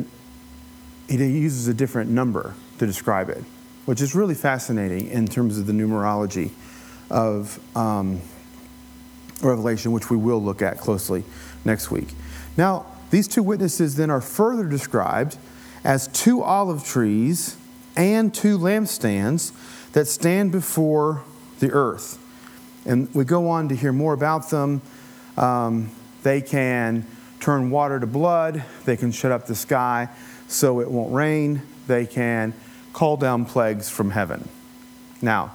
[1.09, 3.43] he uses a different number to describe it,
[3.87, 6.51] which is really fascinating in terms of the numerology
[7.11, 8.21] of um,
[9.43, 11.25] Revelation, which we will look at closely
[11.65, 12.09] next week.
[12.57, 15.37] Now, these two witnesses then are further described
[15.85, 17.57] as two olive trees
[17.97, 19.53] and two lampstands
[19.93, 21.23] that stand before
[21.59, 22.19] the earth.
[22.85, 24.83] And we go on to hear more about them.
[25.37, 25.91] Um,
[26.23, 27.07] they can
[27.41, 30.09] turn water to blood, they can shut up the sky
[30.47, 32.55] so it won't rain, they can
[32.93, 34.49] call down plagues from heaven.
[35.21, 35.53] Now,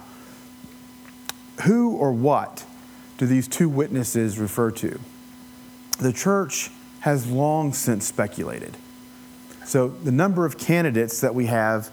[1.64, 2.64] who or what
[3.16, 5.00] do these two witnesses refer to?
[5.98, 6.70] The church
[7.00, 8.76] has long since speculated.
[9.64, 11.90] So the number of candidates that we have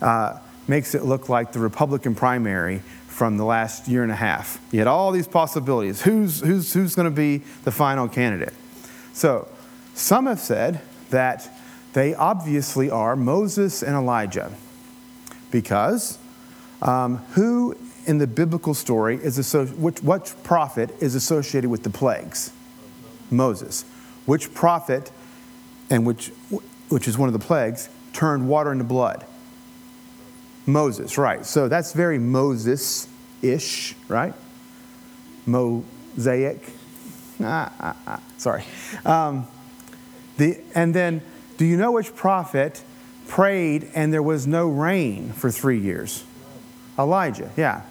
[0.00, 4.60] uh, makes it look like the Republican primary from the last year and a half.
[4.70, 6.02] You had all these possibilities.
[6.02, 8.54] Who's, who's, who's going to be the final candidate?
[9.12, 9.48] So
[9.94, 10.80] some have said
[11.10, 11.50] that
[11.94, 14.52] they obviously are Moses and Elijah
[15.50, 16.18] because
[16.82, 21.90] um, who in the biblical story is associ- which, what prophet is associated with the
[21.90, 22.52] plagues?
[23.30, 23.84] Moses.
[24.26, 25.10] Which prophet,
[25.90, 26.28] and which,
[26.88, 29.24] which is one of the plagues, turned water into blood?
[30.68, 31.44] Moses, right.
[31.46, 33.08] So that's very Moses
[33.42, 34.34] ish, right?
[35.46, 36.60] Mosaic.
[37.42, 38.64] Ah, ah, ah, sorry.
[39.04, 39.46] Um,
[40.36, 41.22] the, and then,
[41.56, 42.82] do you know which prophet
[43.28, 46.22] prayed and there was no rain for three years?
[46.98, 47.82] Elijah, yeah.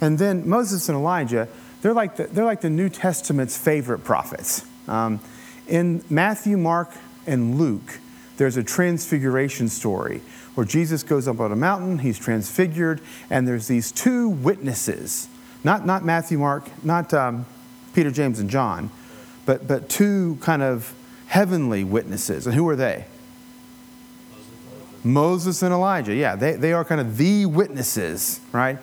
[0.00, 1.46] And then Moses and Elijah,
[1.82, 4.64] they're like the, they're like the New Testament's favorite prophets.
[4.86, 5.20] Um,
[5.66, 6.90] in Matthew, Mark,
[7.26, 7.98] and Luke,
[8.38, 10.22] there's a transfiguration story
[10.58, 15.28] where Jesus goes up on a mountain, he's transfigured, and there's these two witnesses,
[15.62, 17.46] not, not Matthew, Mark, not um,
[17.94, 18.90] Peter, James, and John,
[19.46, 20.96] but, but two kind of
[21.28, 22.44] heavenly witnesses.
[22.44, 23.04] And who are they?
[25.04, 26.12] Moses and Elijah.
[26.12, 28.78] Yeah, they, they are kind of the witnesses, right?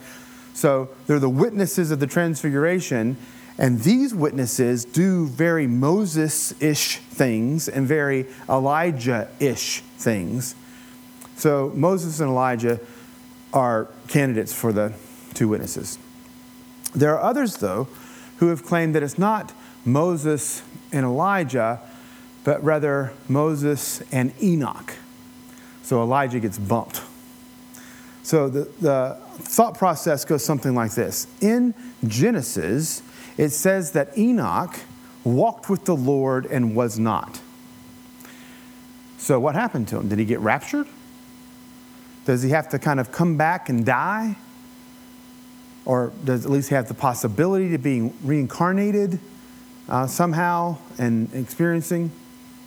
[0.53, 3.17] So they're the witnesses of the transfiguration,
[3.57, 10.55] and these witnesses do very Moses ish things and very Elijah ish things.
[11.35, 12.79] So Moses and Elijah
[13.53, 14.93] are candidates for the
[15.33, 15.97] two witnesses.
[16.93, 17.87] There are others, though,
[18.37, 21.79] who have claimed that it's not Moses and Elijah,
[22.43, 24.93] but rather Moses and Enoch.
[25.83, 27.01] So Elijah gets bumped.
[28.23, 31.73] So the, the thought process goes something like this In
[32.07, 33.03] Genesis,
[33.37, 34.79] it says that Enoch
[35.23, 37.41] walked with the Lord and was not.
[39.17, 40.07] So, what happened to him?
[40.07, 40.87] Did he get raptured?
[42.25, 44.37] Does he have to kind of come back and die?
[45.85, 49.19] Or does at least have the possibility to be reincarnated
[49.87, 52.11] uh, somehow and experiencing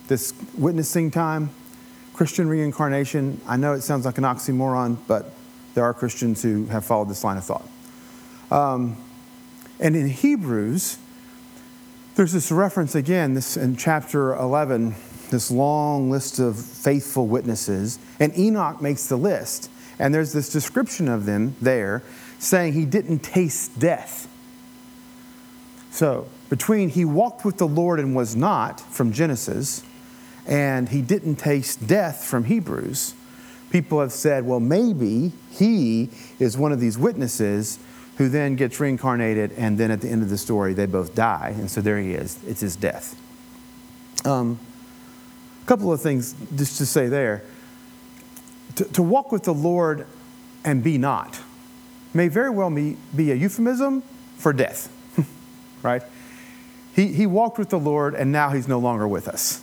[0.07, 1.49] this witnessing time?
[2.13, 3.39] Christian reincarnation.
[3.47, 5.33] I know it sounds like an oxymoron, but
[5.73, 7.67] there are Christians who have followed this line of thought.
[8.51, 8.97] Um,
[9.79, 10.97] and in Hebrews,
[12.15, 14.95] there's this reference again, this in chapter 11,
[15.29, 19.69] this long list of faithful witnesses, and Enoch makes the list.
[19.99, 22.03] And there's this description of them there
[22.39, 24.27] saying he didn't taste death.
[25.91, 29.83] So, between he walked with the Lord and was not from Genesis,
[30.47, 33.13] and he didn't taste death from Hebrews,
[33.71, 37.79] people have said, well, maybe he is one of these witnesses
[38.17, 41.53] who then gets reincarnated, and then at the end of the story, they both die.
[41.57, 42.39] And so there he is.
[42.45, 43.19] It's his death.
[44.25, 44.59] Um,
[45.69, 47.43] couple of things just to say there.
[48.77, 50.07] To, to walk with the Lord
[50.65, 51.39] and be not
[52.11, 54.01] may very well be, be a euphemism
[54.37, 54.91] for death,
[55.83, 56.01] right?
[56.95, 59.61] He, he walked with the Lord, and now he's no longer with us.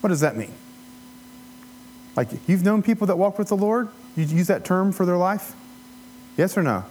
[0.00, 0.52] What does that mean?
[2.16, 3.88] Like, you've known people that walked with the Lord?
[4.16, 5.54] You use that term for their life?
[6.36, 6.84] Yes or no?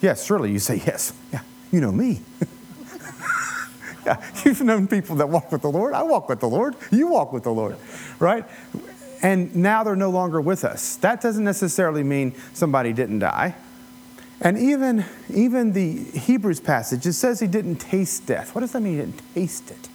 [0.00, 1.12] Yes, surely you say yes.
[1.32, 1.40] Yeah,
[1.72, 2.20] you know me.
[4.44, 5.94] You've known people that walk with the Lord.
[5.94, 6.76] I walk with the Lord.
[6.90, 7.76] You walk with the Lord,
[8.18, 8.44] right?
[9.22, 10.96] And now they're no longer with us.
[10.96, 13.56] That doesn't necessarily mean somebody didn't die.
[14.40, 18.54] And even, even the Hebrews passage, it says he didn't taste death.
[18.54, 19.88] What does that mean he didn't taste it?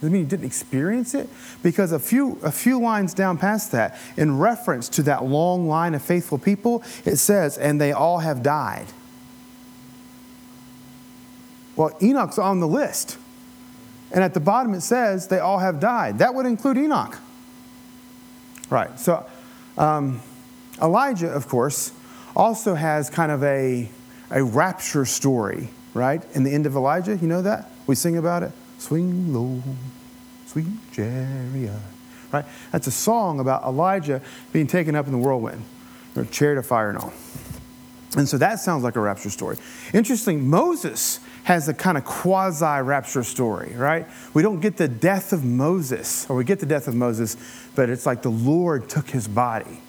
[0.00, 1.28] Does it mean he didn't experience it?
[1.62, 5.94] Because a few, a few lines down past that, in reference to that long line
[5.94, 8.86] of faithful people, it says, and they all have died.
[11.76, 13.16] Well, Enoch's on the list.
[14.12, 16.18] And at the bottom it says they all have died.
[16.18, 17.18] That would include Enoch.
[18.68, 18.98] Right.
[18.98, 19.26] So
[19.78, 20.20] um,
[20.80, 21.92] Elijah, of course,
[22.34, 23.88] also has kind of a,
[24.30, 26.24] a rapture story, right?
[26.34, 27.70] In the end of Elijah, you know that?
[27.86, 28.52] We sing about it.
[28.78, 29.62] Swing low,
[30.46, 31.72] sweet chariot.
[32.32, 32.44] Right?
[32.70, 35.64] That's a song about Elijah being taken up in the whirlwind,
[36.14, 37.12] or chariot of fire and all.
[38.16, 39.56] And so that sounds like a rapture story.
[39.94, 44.06] Interesting, Moses has a kind of quasi rapture story, right?
[44.34, 47.36] We don't get the death of Moses, or we get the death of Moses,
[47.74, 49.80] but it's like the Lord took his body.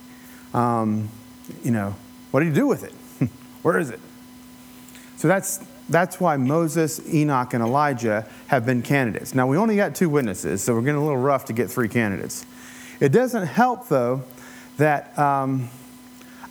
[0.53, 1.09] Um,
[1.63, 1.95] you know,
[2.29, 2.93] what did he do with it?
[3.63, 3.99] Where is it?
[5.17, 5.59] So that's,
[5.89, 9.33] that's why Moses, Enoch, and Elijah have been candidates.
[9.33, 11.89] Now, we only got two witnesses, so we're getting a little rough to get three
[11.89, 12.45] candidates.
[12.99, 14.23] It doesn't help, though,
[14.77, 15.69] that um,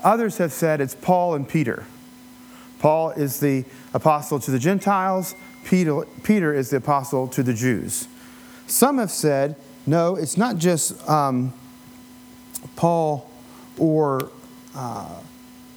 [0.03, 1.85] others have said it's Paul and Peter.
[2.79, 5.35] Paul is the apostle to the Gentiles,
[5.65, 8.09] Peter, Peter is the apostle to the Jews.
[8.67, 11.53] Some have said, no, it's not just um,
[12.77, 13.31] Paul
[13.79, 14.31] or
[14.75, 15.21] uh,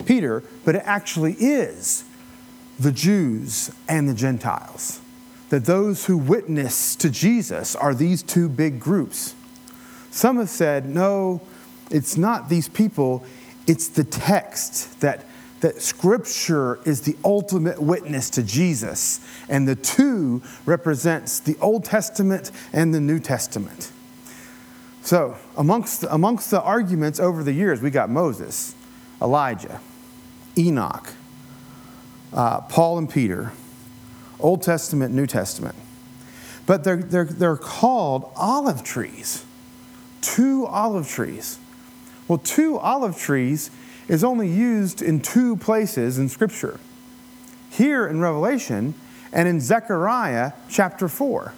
[0.05, 2.05] Peter, but it actually is
[2.79, 5.01] the Jews and the Gentiles.
[5.49, 9.35] That those who witness to Jesus are these two big groups.
[10.09, 11.41] Some have said, no,
[11.91, 13.23] it's not these people,
[13.67, 15.25] it's the text that,
[15.61, 22.51] that Scripture is the ultimate witness to Jesus, and the two represents the Old Testament
[22.71, 23.91] and the New Testament.
[25.01, 28.73] So, amongst, amongst the arguments over the years, we got Moses,
[29.21, 29.81] Elijah,
[30.57, 31.13] Enoch,
[32.31, 33.51] uh, Paul and Peter,
[34.39, 35.75] Old Testament, New Testament.
[36.65, 39.45] But they're, they're, they're called olive trees.
[40.21, 41.59] Two olive trees.
[42.27, 43.69] Well, two olive trees
[44.07, 46.79] is only used in two places in Scripture
[47.69, 48.93] here in Revelation
[49.31, 51.53] and in Zechariah chapter 4.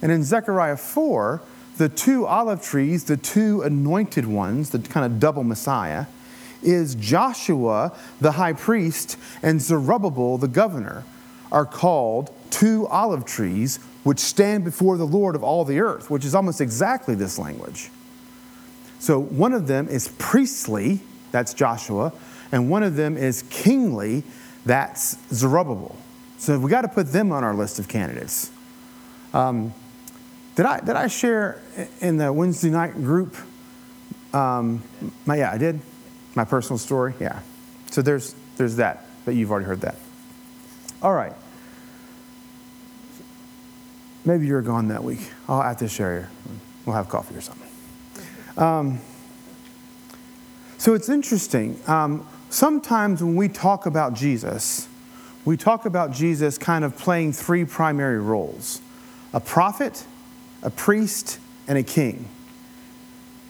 [0.00, 1.42] And in Zechariah 4,
[1.76, 6.06] the two olive trees, the two anointed ones, the kind of double Messiah,
[6.62, 11.04] is Joshua the high priest and Zerubbabel the governor
[11.50, 16.24] are called two olive trees which stand before the Lord of all the earth, which
[16.24, 17.90] is almost exactly this language.
[19.02, 21.00] So one of them is priestly,
[21.32, 22.12] that's Joshua,
[22.52, 24.22] and one of them is kingly,
[24.64, 25.96] that's Zerubbabel.
[26.38, 28.52] So we got to put them on our list of candidates.
[29.34, 29.74] Um,
[30.54, 31.60] did I did I share
[32.00, 33.34] in the Wednesday night group?
[34.32, 34.84] Um,
[35.26, 35.80] my, yeah, I did.
[36.36, 37.40] My personal story, yeah.
[37.90, 39.96] So there's there's that, but you've already heard that.
[41.02, 41.32] All right.
[44.24, 45.28] Maybe you're gone that week.
[45.48, 46.30] I'll have to share.
[46.86, 47.71] We'll have coffee or something.
[48.56, 49.00] Um,
[50.78, 51.78] so it's interesting.
[51.86, 54.88] Um, sometimes when we talk about Jesus,
[55.44, 58.80] we talk about Jesus kind of playing three primary roles
[59.32, 60.04] a prophet,
[60.62, 62.28] a priest, and a king.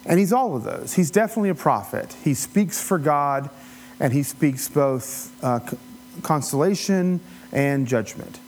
[0.05, 0.94] And he's all of those.
[0.94, 2.16] He's definitely a prophet.
[2.22, 3.50] He speaks for God,
[3.98, 5.61] and he speaks both uh,
[6.22, 7.20] consolation
[7.53, 8.38] and judgment.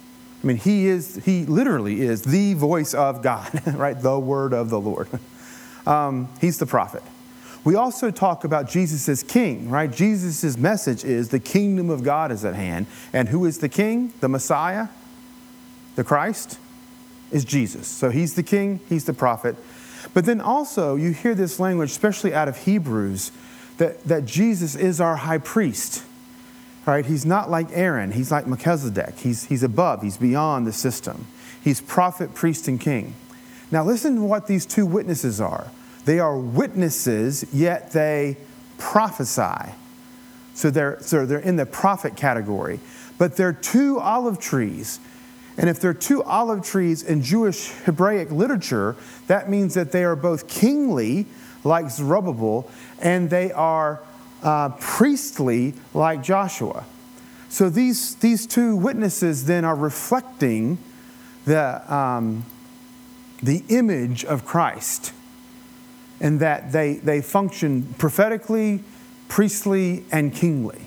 [0.42, 4.00] I mean, he is, he literally is the voice of God, right?
[4.00, 5.08] The word of the Lord.
[5.86, 7.02] Um, he's the prophet.
[7.64, 9.90] We also talk about Jesus as king, right?
[9.90, 12.86] Jesus' message is the kingdom of God is at hand.
[13.12, 14.12] And who is the king?
[14.20, 14.88] The Messiah?
[15.96, 16.58] The Christ?
[17.32, 17.88] Is Jesus.
[17.88, 19.56] So he's the king, he's the prophet.
[20.12, 23.32] But then also, you hear this language, especially out of Hebrews,
[23.78, 26.04] that, that Jesus is our high priest.
[26.86, 27.06] Right?
[27.06, 29.18] He's not like Aaron, he's like Melchizedek.
[29.18, 31.26] He's, he's above, he's beyond the system.
[31.62, 33.14] He's prophet, priest, and king.
[33.70, 35.70] Now, listen to what these two witnesses are
[36.04, 38.36] they are witnesses, yet they
[38.76, 39.72] prophesy.
[40.52, 42.78] So they're, so they're in the prophet category.
[43.16, 45.00] But they're two olive trees
[45.56, 48.96] and if there are two olive trees in Jewish Hebraic literature,
[49.28, 51.26] that means that they are both kingly,
[51.62, 52.68] like Zerubbabel,
[53.00, 54.00] and they are
[54.42, 56.84] uh, priestly, like Joshua.
[57.48, 60.78] So these, these two witnesses then are reflecting
[61.44, 62.44] the, um,
[63.44, 65.12] the image of Christ,
[66.18, 68.82] and that they, they function prophetically,
[69.28, 70.80] priestly, and kingly.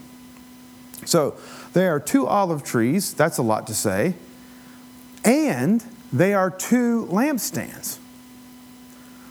[1.05, 1.35] So
[1.73, 4.15] there are two olive trees, that's a lot to say.
[5.23, 7.97] and they are two lampstands.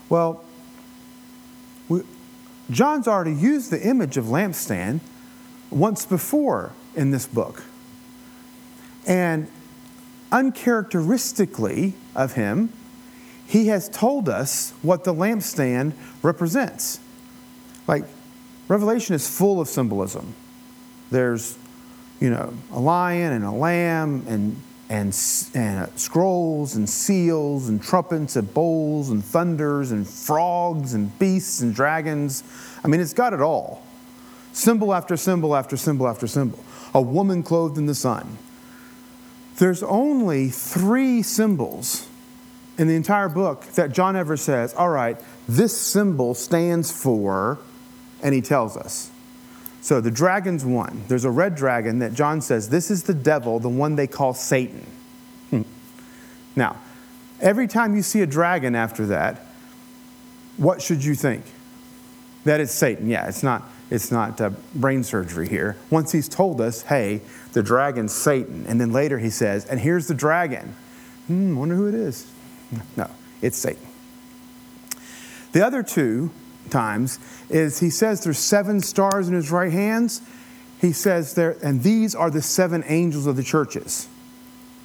[0.08, 0.44] Well,
[1.88, 2.02] we,
[2.70, 5.00] John's already used the image of lampstand
[5.70, 7.64] once before in this book.
[9.06, 9.48] And
[10.30, 12.72] uncharacteristically of him,
[13.46, 15.92] he has told us what the lampstand
[16.22, 17.00] represents.
[17.86, 18.04] Like,
[18.68, 20.34] Revelation is full of symbolism.
[21.10, 21.56] There's,
[22.20, 25.16] you know, a lion and a lamb and, and,
[25.54, 31.60] and uh, scrolls and seals and trumpets and bowls and thunders and frogs and beasts
[31.60, 32.42] and dragons.
[32.82, 33.82] I mean, it's got it all.
[34.52, 36.58] Symbol after symbol after symbol after symbol.
[36.92, 38.38] A woman clothed in the sun.
[39.58, 42.05] There's only three symbols
[42.78, 45.16] in the entire book that John ever says, all right,
[45.48, 47.58] this symbol stands for,
[48.22, 49.10] and he tells us.
[49.80, 51.04] So the dragon's one.
[51.08, 54.34] There's a red dragon that John says, this is the devil, the one they call
[54.34, 54.84] Satan.
[55.50, 55.62] Hmm.
[56.56, 56.76] Now,
[57.40, 59.46] every time you see a dragon after that,
[60.56, 61.44] what should you think?
[62.44, 63.08] That it's Satan.
[63.08, 65.76] Yeah, it's not, it's not uh, brain surgery here.
[65.88, 67.20] Once he's told us, hey,
[67.52, 68.66] the dragon's Satan.
[68.66, 70.74] And then later he says, and here's the dragon.
[71.28, 72.30] Hmm, wonder who it is.
[72.96, 73.10] No,
[73.42, 73.86] it's Satan.
[75.52, 76.30] The other two
[76.70, 80.20] times is he says there's seven stars in his right hands.
[80.80, 84.08] He says there, and these are the seven angels of the churches.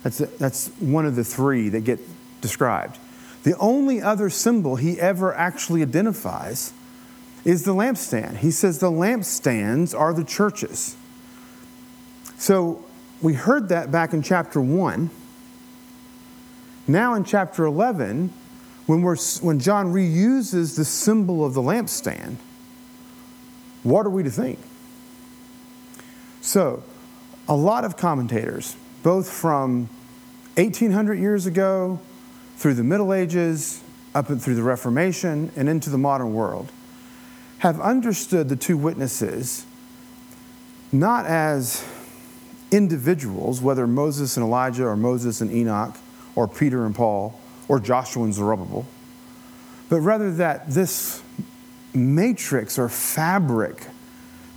[0.04, 2.00] That's, that's one of the three that get
[2.42, 2.98] described.
[3.44, 6.74] The only other symbol he ever actually identifies
[7.44, 8.38] is the lampstand.
[8.38, 10.96] He says the lampstands are the churches.
[12.38, 12.84] So
[13.22, 15.10] we heard that back in chapter 1.
[16.92, 18.34] Now in chapter 11,
[18.86, 22.36] when, we're, when John reuses the symbol of the lampstand,
[23.84, 24.60] what are we to think?
[26.42, 26.84] So,
[27.48, 29.88] a lot of commentators, both from
[30.56, 32.00] 1800 years ago
[32.58, 33.82] through the Middle Ages,
[34.14, 36.74] up and through the Reformation, and into the modern world,
[37.60, 39.66] have understood the two witnesses
[40.92, 41.88] not as
[42.70, 45.96] individuals, whether Moses and Elijah or Moses and Enoch
[46.36, 48.86] or Peter and Paul or Joshua and Zerubbabel,
[49.90, 51.22] but rather that this
[51.94, 53.88] matrix or fabric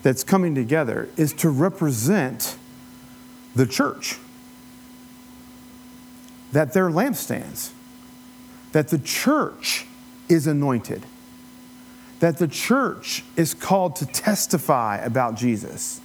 [0.02, 2.56] that's coming together is to represent
[3.54, 4.18] the church.
[6.52, 7.70] That they're lampstands,
[8.72, 9.86] that the church
[10.28, 11.04] is anointed,
[12.20, 16.00] that the church is called to testify about Jesus,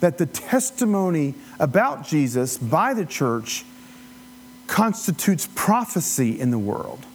[0.00, 3.64] that the testimony about Jesus by the church
[4.66, 7.06] constitutes prophecy in the world.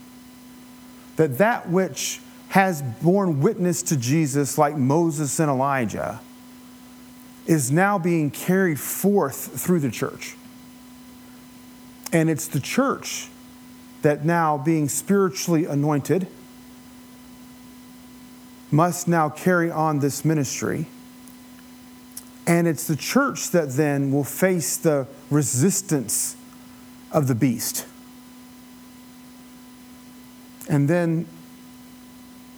[1.16, 6.20] That that which has borne witness to Jesus, like Moses and Elijah,
[7.46, 10.36] is now being carried forth through the church.
[12.12, 13.30] And it's the church
[14.02, 16.28] that now, being spiritually anointed,
[18.70, 20.88] must now carry on this ministry.
[22.48, 26.36] And it's the church that then will face the resistance
[27.12, 27.86] of the beast.
[30.70, 31.28] And then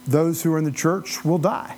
[0.06, 1.76] those who are in the church will die.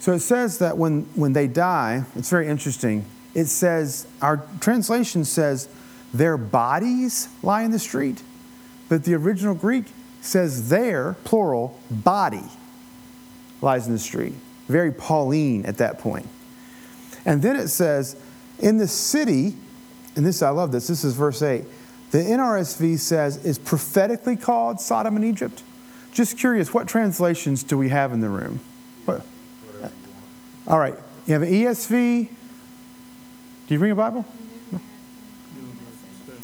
[0.00, 3.04] So it says that when, when they die, it's very interesting.
[3.34, 5.68] It says, our translation says,
[6.12, 8.22] their bodies lie in the street.
[8.88, 9.86] But the original Greek
[10.20, 12.44] says their, plural, body
[13.60, 14.34] lies in the street.
[14.68, 16.28] Very Pauline at that point.
[17.24, 18.16] And then it says,
[18.58, 19.54] in the city,
[20.16, 21.64] and this, I love this, this is verse 8.
[22.10, 25.62] The NRSV says, is prophetically called Sodom and Egypt.
[26.12, 28.60] Just curious, what translations do we have in the room?
[29.06, 29.24] What?
[30.66, 30.94] All right,
[31.26, 32.28] you have an ESV.
[33.66, 34.26] Do you bring a Bible?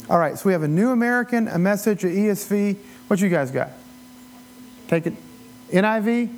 [0.09, 2.79] All right, so we have a New American, a message, an ESV.
[3.09, 3.73] What you guys got?
[4.89, 5.14] Take it.
[5.71, 6.35] NIV?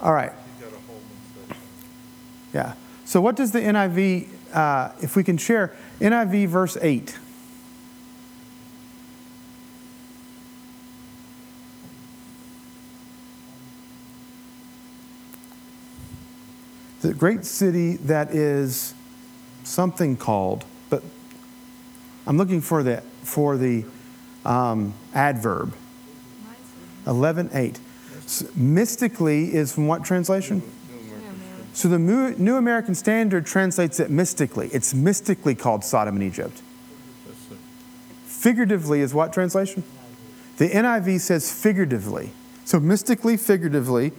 [0.00, 0.32] All right.
[2.54, 2.74] Yeah.
[3.04, 7.18] So, what does the NIV uh, if we can share NIV verse 8.
[17.02, 18.94] The great city that is
[19.64, 21.02] something called, but
[22.28, 23.84] I'm looking for the, for the
[24.44, 25.74] um, adverb.
[27.06, 27.78] 11.8.
[28.26, 30.62] So, mystically is from what translation?
[31.74, 34.68] So the New American Standard translates it mystically.
[34.72, 36.62] It's mystically called Sodom and Egypt.
[38.26, 39.82] Figuratively is what translation?
[40.58, 42.30] The NIV says figuratively.
[42.64, 44.12] So mystically, figuratively.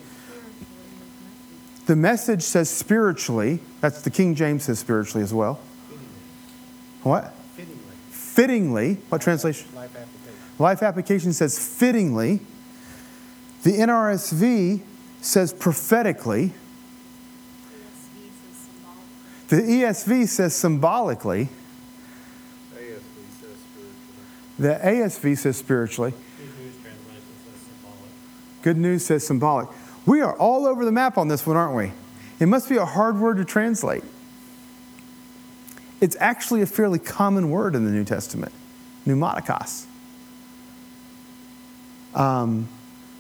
[1.86, 3.60] The message says spiritually.
[3.82, 5.60] That's the King James says spiritually as well.
[7.04, 7.34] What?
[8.34, 8.96] fittingly.
[9.10, 9.68] What translation?
[9.76, 10.56] Life application.
[10.58, 12.40] Life application says fittingly.
[13.62, 14.82] The NRSV
[15.22, 16.54] says prophetically.
[19.50, 21.50] The ESV says symbolically.
[22.76, 23.00] ASV
[23.40, 23.58] says.
[24.58, 26.14] The ASV says spiritually.
[26.42, 26.76] Good News
[27.46, 28.62] says symbolic.
[28.62, 29.68] Good news says symbolic.
[30.06, 31.92] We are all over the map on this one, aren't we?
[32.40, 34.04] It must be a hard word to translate.
[36.02, 38.52] It's actually a fairly common word in the New Testament
[39.06, 39.86] pneumatikos.
[42.14, 42.68] Um,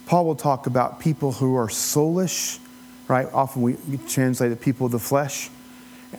[0.06, 2.60] Paul will talk about people who are soulish,
[3.08, 3.28] right?
[3.34, 5.50] Often we translate it people of the flesh.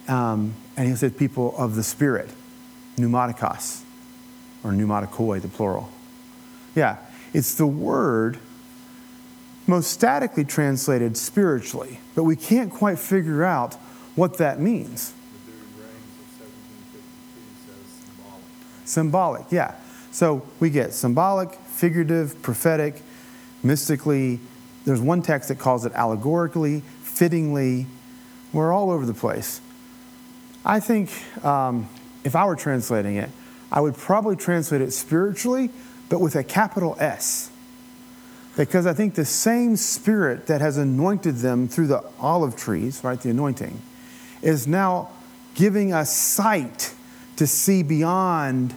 [0.09, 2.30] Um, and he said people of the spirit,
[2.97, 3.82] pneumatikos,
[4.62, 5.90] or pneumatikoi, the plural.
[6.74, 6.97] Yeah,
[7.32, 8.38] it's the word
[9.66, 13.74] most statically translated spiritually, but we can't quite figure out
[14.14, 15.12] what that means.
[15.12, 19.45] The Dude Reigns of 1752 says symbolic.
[19.45, 19.74] Symbolic, yeah.
[20.11, 23.03] So we get symbolic, figurative, prophetic,
[23.62, 24.38] mystically.
[24.84, 27.86] There's one text that calls it allegorically, fittingly.
[28.53, 29.61] We're all over the place.
[30.65, 31.11] I think
[31.45, 31.89] um,
[32.25, 33.31] if I were translating it,
[33.71, 35.71] I would probably translate it spiritually,
[36.09, 37.51] but with a capital S.
[38.57, 43.21] Because I think the same spirit that has anointed them through the olive trees, right,
[43.21, 43.83] the anointing,
[44.43, 45.11] is now
[45.55, 46.95] giving us sight
[47.37, 48.75] to see beyond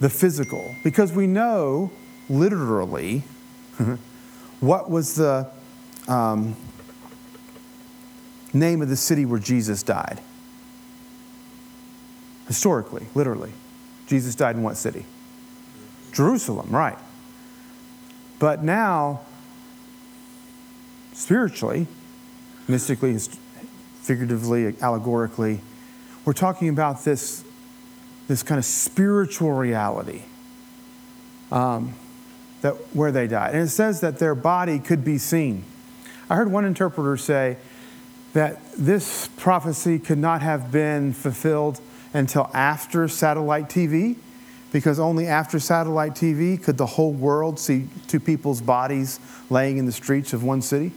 [0.00, 0.74] the physical.
[0.84, 1.90] Because we know
[2.30, 3.24] literally
[4.60, 5.50] what was the
[6.06, 6.56] um,
[8.52, 10.20] name of the city where Jesus died.
[12.46, 13.52] Historically, literally.
[14.06, 15.04] Jesus died in what city?
[16.12, 16.98] Jerusalem, right.
[18.38, 19.20] But now,
[21.12, 21.86] spiritually,
[22.68, 23.16] mystically,
[24.02, 25.60] figuratively, allegorically,
[26.24, 27.44] we're talking about this,
[28.28, 30.22] this kind of spiritual reality
[31.50, 31.94] um,
[32.62, 33.54] that where they died.
[33.54, 35.64] And it says that their body could be seen.
[36.28, 37.56] I heard one interpreter say
[38.32, 41.80] that this prophecy could not have been fulfilled
[42.14, 44.16] until after satellite TV
[44.72, 49.84] because only after satellite TV could the whole world see two people's bodies laying in
[49.84, 50.92] the streets of one city.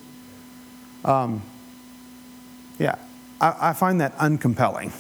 [1.04, 1.44] Um,
[2.80, 2.96] yeah,
[3.40, 4.92] I, I, find that uncompelling.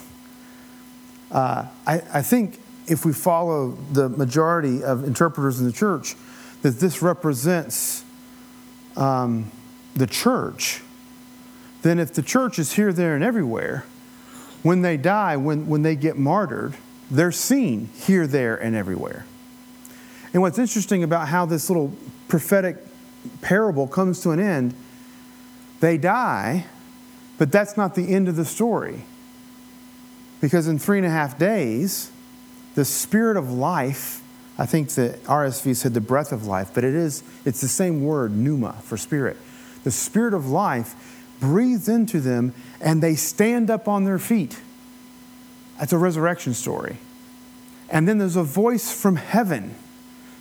[1.31, 6.15] Uh, I, I think if we follow the majority of interpreters in the church,
[6.61, 8.03] that this represents
[8.95, 9.51] um,
[9.95, 10.81] the church,
[11.81, 13.85] then if the church is here, there, and everywhere,
[14.65, 16.73] when they die, when, when they get martyred,
[17.11, 19.23] they're seen here, there, and everywhere.
[20.33, 21.95] And what's interesting about how this little
[22.27, 22.77] prophetic
[23.43, 24.73] parable comes to an end,
[25.81, 26.65] they die,
[27.37, 29.03] but that's not the end of the story.
[30.41, 32.09] Because in three and a half days,
[32.73, 34.23] the spirit of life,
[34.57, 38.03] I think the RSV said the breath of life, but it is, it's the same
[38.03, 39.37] word, pneuma, for spirit.
[39.83, 40.95] The spirit of life
[41.39, 42.53] breathes into them
[42.85, 44.61] and they stand up on their feet.
[45.79, 46.97] That's a resurrection story.
[47.89, 49.75] And then there's a voice from heaven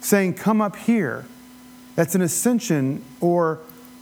[0.01, 1.25] saying, Come up here.
[1.97, 3.61] That's an ascension or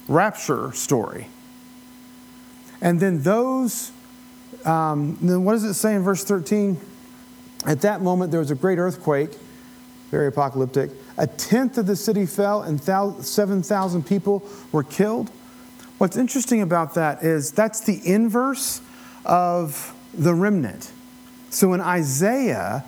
[0.09, 1.29] rapture story.
[2.81, 3.93] And then those,
[4.65, 6.81] um, then what does it say in verse 13?
[7.65, 9.31] At that moment, there was a great earthquake,
[10.11, 10.91] very apocalyptic.
[11.17, 15.31] A tenth of the city fell, and 7,000 people were killed.
[16.03, 18.81] What's interesting about that is that's the inverse
[19.25, 20.91] of the remnant.
[21.51, 22.85] So in Isaiah,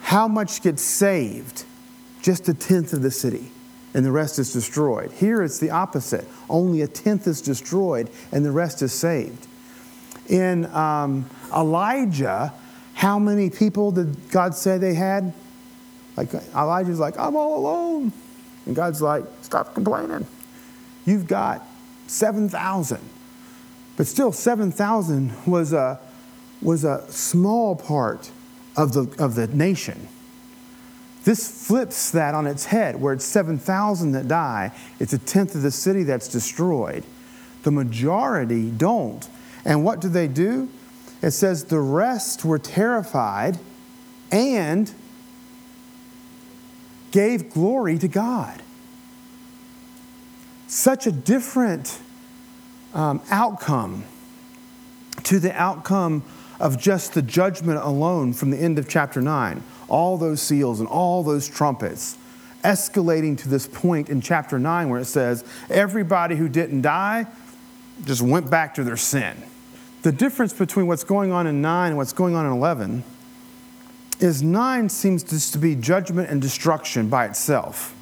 [0.00, 1.64] how much gets saved?
[2.20, 3.52] Just a tenth of the city,
[3.94, 5.12] and the rest is destroyed.
[5.12, 6.26] Here it's the opposite.
[6.50, 9.46] Only a tenth is destroyed, and the rest is saved.
[10.28, 12.52] In um, Elijah,
[12.94, 15.32] how many people did God say they had?
[16.16, 18.12] Like Elijah's like, I'm all alone.
[18.66, 20.26] And God's like, stop complaining.
[21.06, 21.64] You've got
[22.08, 22.98] 7,000.
[23.96, 26.00] But still, 7,000 was a
[26.60, 28.30] was a small part
[28.76, 30.08] of the, of the nation.
[31.24, 35.62] This flips that on its head, where it's 7,000 that die, it's a tenth of
[35.62, 37.04] the city that's destroyed.
[37.64, 39.28] The majority don't.
[39.64, 40.68] And what do they do?
[41.20, 43.58] It says the rest were terrified
[44.30, 44.92] and
[47.10, 48.62] gave glory to God.
[50.68, 51.98] Such a different
[52.94, 54.04] um, outcome
[55.24, 56.22] to the outcome
[56.60, 59.62] of just the judgment alone from the end of chapter 9.
[59.88, 62.16] All those seals and all those trumpets,
[62.62, 67.26] escalating to this point in chapter 9 where it says, everybody who didn't die
[68.04, 69.42] just went back to their sin.
[70.02, 73.04] The difference between what's going on in 9 and what's going on in 11
[74.20, 77.94] is nine seems just to be judgment and destruction by itself,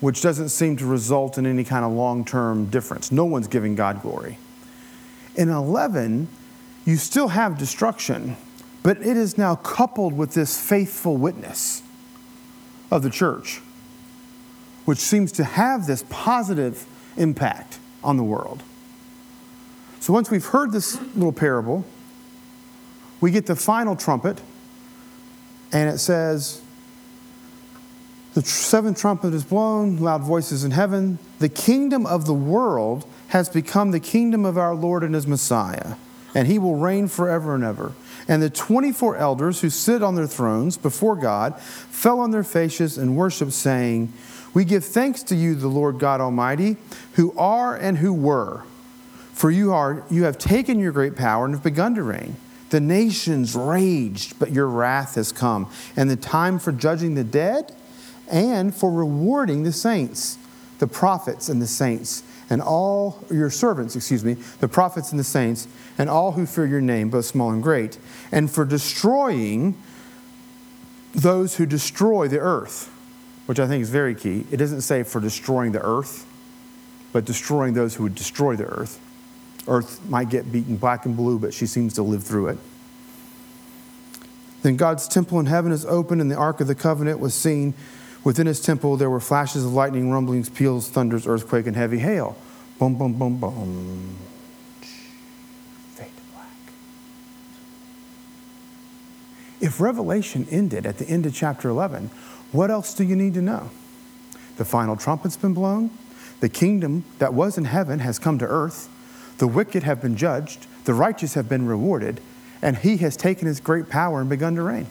[0.00, 3.10] which doesn't seem to result in any kind of long term difference.
[3.10, 4.38] No one's giving God glory.
[5.36, 6.28] In 11,
[6.84, 8.36] you still have destruction,
[8.82, 11.82] but it is now coupled with this faithful witness
[12.90, 13.60] of the church,
[14.84, 16.86] which seems to have this positive
[17.16, 18.62] impact on the world.
[20.00, 21.84] So once we've heard this little parable,
[23.20, 24.40] we get the final trumpet,
[25.72, 26.60] and it says,
[28.34, 31.20] The seventh trumpet is blown, loud voices in heaven.
[31.38, 35.94] The kingdom of the world has become the kingdom of our Lord and his Messiah,
[36.34, 37.92] and he will reign forever and ever.
[38.26, 42.98] And the 24 elders who sit on their thrones before God fell on their faces
[42.98, 44.12] and worshiped, saying,
[44.52, 46.76] We give thanks to you, the Lord God Almighty,
[47.12, 48.64] who are and who were.
[49.32, 52.36] For you, are, you have taken your great power and have begun to reign.
[52.70, 57.72] The nations raged, but your wrath has come, and the time for judging the dead
[58.34, 60.38] and for rewarding the saints,
[60.80, 65.24] the prophets and the saints, and all your servants, excuse me, the prophets and the
[65.24, 67.96] saints, and all who fear your name, both small and great,
[68.32, 69.80] and for destroying
[71.12, 72.90] those who destroy the earth,
[73.46, 74.44] which I think is very key.
[74.50, 76.26] It doesn't say for destroying the earth,
[77.12, 79.00] but destroying those who would destroy the earth.
[79.68, 82.58] Earth might get beaten black and blue, but she seems to live through it.
[84.62, 87.74] Then God's temple in heaven is opened, and the Ark of the Covenant was seen.
[88.24, 92.36] Within his temple, there were flashes of lightning, rumblings, peals, thunders, earthquake, and heavy hail.
[92.78, 94.16] Boom, boom, boom, boom.
[95.92, 96.46] Fade to black.
[99.60, 102.10] If Revelation ended at the end of chapter 11,
[102.50, 103.70] what else do you need to know?
[104.56, 105.90] The final trumpet's been blown.
[106.40, 108.88] The kingdom that was in heaven has come to earth.
[109.38, 110.66] The wicked have been judged.
[110.84, 112.20] The righteous have been rewarded.
[112.62, 114.86] And he has taken his great power and begun to reign.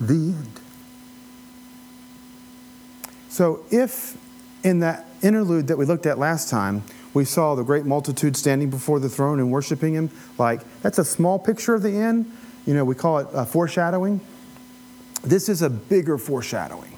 [0.00, 0.60] The end.
[3.36, 4.16] So, if
[4.64, 6.82] in that interlude that we looked at last time,
[7.12, 11.04] we saw the great multitude standing before the throne and worshiping him, like that's a
[11.04, 12.34] small picture of the end.
[12.64, 14.22] You know, we call it uh, foreshadowing.
[15.22, 16.96] This is a bigger foreshadowing.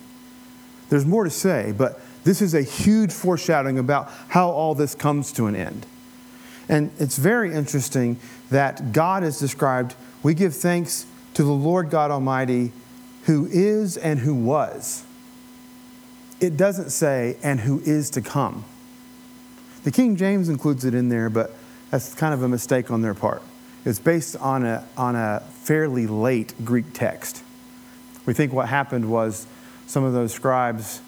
[0.90, 5.32] There's more to say, but this is a huge foreshadowing about how all this comes
[5.32, 5.86] to an end.
[6.68, 8.16] And it's very interesting
[8.50, 12.70] that God is described, we give thanks to the Lord God Almighty
[13.24, 15.04] who is and who was.
[16.40, 18.64] It doesn't say, and who is to come.
[19.84, 21.52] The King James includes it in there, but
[21.90, 23.42] that's kind of a mistake on their part.
[23.84, 27.42] It's based on a, on a fairly late Greek text.
[28.26, 29.46] We think what happened was
[29.86, 31.00] some of those scribes,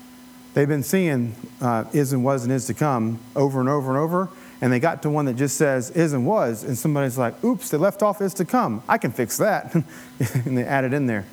[0.54, 3.98] they've been seeing uh, is and was and is to come over and over and
[3.98, 7.42] over, and they got to one that just says is and was, and somebody's like,
[7.44, 8.82] oops, they left off is to come.
[8.88, 9.74] I can fix that.
[10.44, 11.26] and they added in there.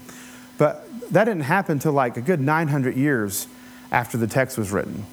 [0.58, 3.48] But that didn't happen until like a good 900 years
[3.92, 5.06] after the text was written.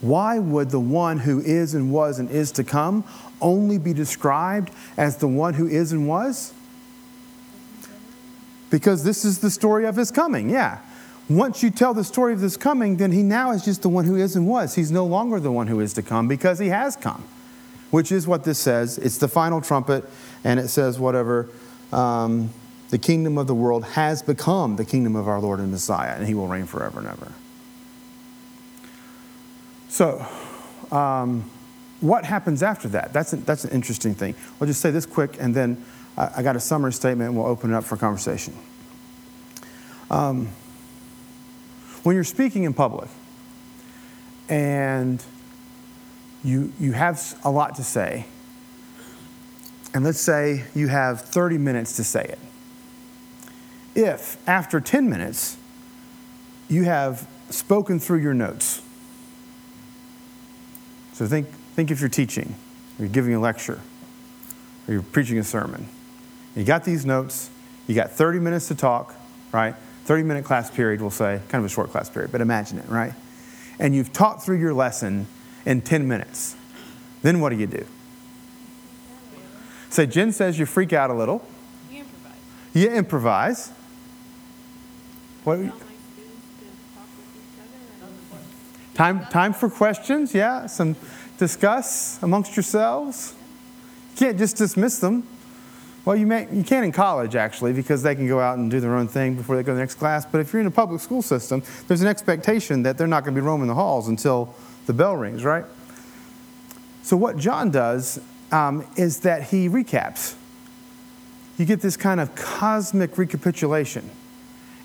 [0.00, 3.04] Why would the one who is and was and is to come
[3.40, 6.52] only be described as the one who is and was?
[8.68, 10.80] Because this is the story of his coming, yeah.
[11.28, 14.04] Once you tell the story of this coming, then he now is just the one
[14.04, 14.74] who is and was.
[14.74, 17.24] He's no longer the one who is to come because he has come,
[17.90, 18.98] which is what this says.
[18.98, 20.04] It's the final trumpet,
[20.44, 21.48] and it says, whatever,
[21.92, 22.50] um,
[22.90, 26.28] the kingdom of the world has become the kingdom of our Lord and Messiah, and
[26.28, 27.32] he will reign forever and ever.
[29.88, 30.26] So,
[30.90, 31.50] um,
[32.00, 33.12] what happens after that?
[33.12, 34.34] That's, that's an interesting thing.
[34.60, 35.82] I'll just say this quick, and then
[36.16, 38.54] I, I got a summary statement, and we'll open it up for conversation.
[40.10, 40.48] Um,
[42.02, 43.08] when you're speaking in public
[44.48, 45.22] and
[46.44, 48.26] you, you have a lot to say,
[49.92, 52.38] and let's say you have 30 minutes to say it.
[53.96, 55.56] If after 10 minutes
[56.68, 58.82] you have spoken through your notes,
[61.16, 62.54] so think, think if you're teaching,
[62.98, 63.80] or you're giving a lecture,
[64.86, 65.88] or you're preaching a sermon.
[66.54, 67.48] You got these notes,
[67.86, 69.14] you got 30 minutes to talk,
[69.50, 69.74] right?
[70.04, 72.86] 30 minute class period, we'll say, kind of a short class period, but imagine it,
[72.90, 73.14] right?
[73.78, 75.26] And you've taught through your lesson
[75.64, 76.54] in 10 minutes.
[77.22, 77.86] Then what do you do?
[79.88, 81.42] Say, so Jen says you freak out a little.
[81.90, 82.36] You improvise.
[82.74, 83.72] You improvise.
[85.44, 85.85] What?
[88.96, 90.64] Time, time for questions, yeah.
[90.64, 90.96] Some
[91.36, 93.34] discuss amongst yourselves.
[94.12, 95.28] You can't just dismiss them.
[96.06, 98.80] Well, you, may, you can in college, actually, because they can go out and do
[98.80, 100.24] their own thing before they go to the next class.
[100.24, 103.34] But if you're in a public school system, there's an expectation that they're not going
[103.34, 104.54] to be roaming the halls until
[104.86, 105.66] the bell rings, right?
[107.02, 108.18] So, what John does
[108.50, 110.36] um, is that he recaps.
[111.58, 114.10] you get this kind of cosmic recapitulation.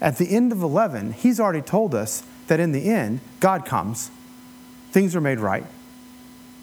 [0.01, 4.11] At the end of 11, he's already told us that in the end, God comes,
[4.91, 5.63] things are made right,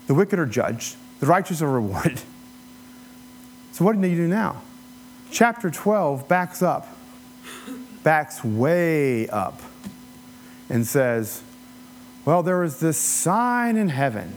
[0.07, 2.20] the wicked are judged, the righteous are rewarded.
[3.72, 4.61] So, what do you do now?
[5.30, 6.95] Chapter 12 backs up,
[8.03, 9.62] backs way up,
[10.68, 11.43] and says,
[12.26, 14.34] Well, there was this sign in heaven,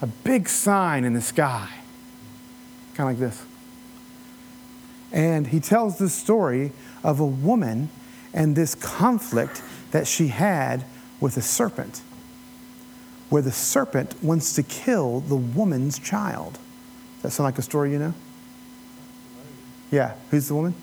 [0.00, 1.68] a big sign in the sky,
[2.94, 3.44] kind of like this.
[5.12, 6.72] And he tells the story
[7.04, 7.90] of a woman
[8.36, 10.84] and this conflict that she had
[11.18, 12.02] with a serpent,
[13.30, 16.52] where the serpent wants to kill the woman's child.
[17.16, 18.14] Does that sound like a story you know?
[19.90, 20.14] Yeah.
[20.30, 20.74] Who's the woman?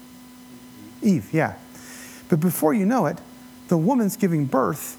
[1.01, 1.56] Eve, yeah.
[2.30, 3.20] But before you know it,
[3.68, 4.97] the woman's giving birth,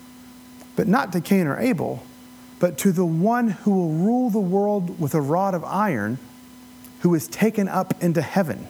[0.77, 2.05] but not to Cain or Abel,
[2.61, 6.19] but to the one who will rule the world with a rod of iron,
[7.01, 8.69] who is taken up into heaven.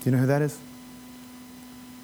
[0.00, 0.58] Do you know who that is?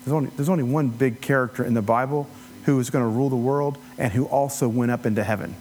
[0.04, 2.28] There's only, there's only one big character in the Bible
[2.64, 5.54] who is going to rule the world and who also went up into heaven.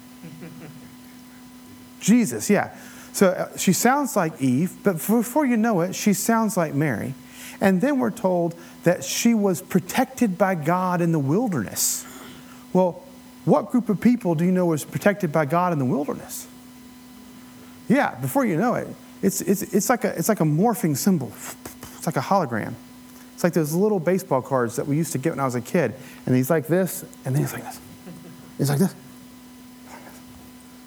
[2.00, 2.76] Jesus, yeah.
[3.14, 7.14] So uh, she sounds like Eve, but before you know it, she sounds like Mary.
[7.60, 12.06] And then we're told that she was protected by God in the wilderness.
[12.74, 13.04] Well,
[13.46, 16.48] what group of people do you know was protected by God in the wilderness?
[17.88, 18.88] Yeah, before you know it,
[19.22, 21.32] it's, it's, it's, like, a, it's like a morphing symbol.
[21.34, 22.74] It's like a hologram.
[23.38, 25.62] It's like those little baseball cards that we used to get when I was a
[25.62, 25.94] kid.
[26.26, 27.80] And he's like this, and then he's like this.
[28.58, 28.96] He's like this.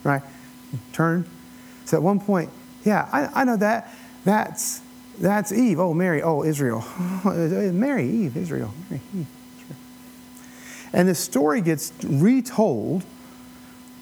[0.03, 0.21] Right?
[0.93, 1.27] Turn.
[1.85, 2.51] So at one point,
[2.85, 3.95] yeah, I, I know that.
[4.25, 4.81] That's,
[5.21, 5.79] that's Eve.
[5.79, 6.23] Oh, Mary.
[6.23, 6.85] Oh, Israel.
[7.25, 8.75] Mary, Eve, Israel.
[8.91, 9.27] Mary, Eve.
[10.93, 13.05] And the story gets retold.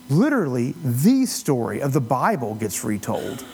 [0.09, 3.44] Literally, the story of the Bible gets retold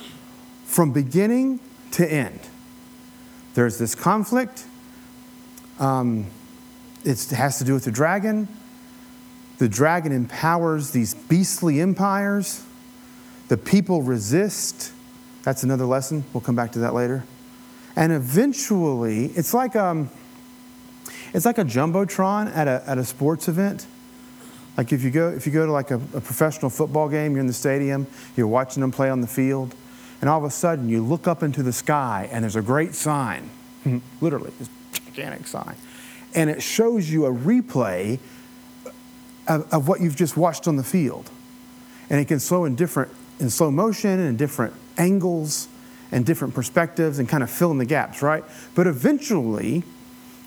[0.64, 1.58] from beginning
[1.90, 2.38] to end.
[3.54, 4.66] There's this conflict.
[5.78, 6.26] Um,
[7.04, 8.48] it has to do with the dragon.
[9.58, 12.64] The dragon empowers these beastly empires.
[13.48, 14.92] The people resist.
[15.42, 16.24] That's another lesson.
[16.32, 17.24] We'll come back to that later.
[17.96, 20.10] And eventually, it's like, um,
[21.32, 23.86] it's like a jumbotron at a, at a sports event.
[24.76, 27.40] Like if you go, if you go to like a, a professional football game, you're
[27.40, 28.06] in the stadium,
[28.36, 29.74] you're watching them play on the field,
[30.20, 32.94] and all of a sudden you look up into the sky and there's a great
[32.94, 33.50] sign,
[34.20, 34.52] literally,
[35.14, 35.76] gigantic sign.
[36.34, 38.18] And it shows you a replay
[39.46, 41.30] of, of what you've just watched on the field.
[42.10, 43.10] And it can slow in different
[43.40, 45.68] in slow motion and in different angles
[46.12, 48.44] and different perspectives and kind of fill in the gaps, right?
[48.74, 49.82] But eventually,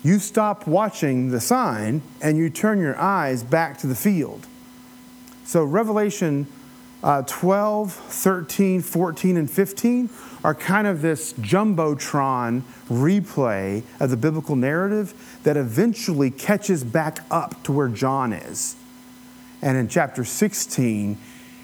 [0.02, 4.46] you stop watching the sign and you turn your eyes back to the field.
[5.44, 6.46] So, Revelation
[7.02, 10.10] uh, 12, 13, 14, and 15
[10.42, 17.62] are kind of this jumbotron replay of the biblical narrative that eventually catches back up
[17.64, 18.76] to where John is.
[19.62, 21.18] And in chapter 16,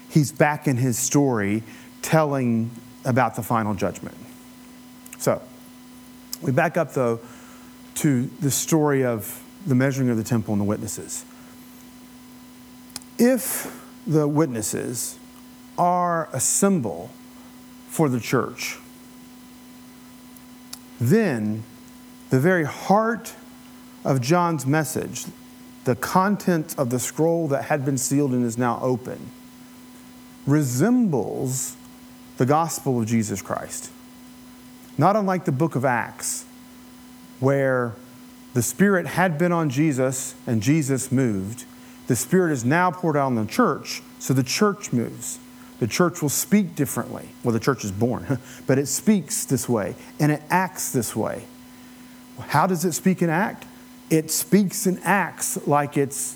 [0.09, 1.63] he's back in his story
[2.01, 2.71] telling
[3.03, 4.17] about the final judgment.
[5.17, 5.41] So,
[6.41, 7.19] we back up though
[7.95, 11.25] to the story of the measuring of the temple and the witnesses.
[13.17, 15.17] If the witnesses
[15.77, 17.09] are a symbol
[17.87, 18.77] for the church,
[20.99, 21.63] then
[22.29, 23.33] the very heart
[24.03, 25.25] of John's message,
[25.85, 29.31] the content of the scroll that had been sealed and is now open,
[30.45, 31.75] resembles
[32.37, 33.91] the gospel of Jesus Christ.
[34.97, 36.45] Not unlike the book of Acts,
[37.39, 37.93] where
[38.53, 41.65] the Spirit had been on Jesus and Jesus moved.
[42.07, 45.39] The Spirit is now poured out on the church, so the church moves.
[45.79, 47.29] The church will speak differently.
[47.43, 51.45] Well, the church is born, but it speaks this way and it acts this way.
[52.39, 53.65] How does it speak and act?
[54.09, 56.35] It speaks and acts like its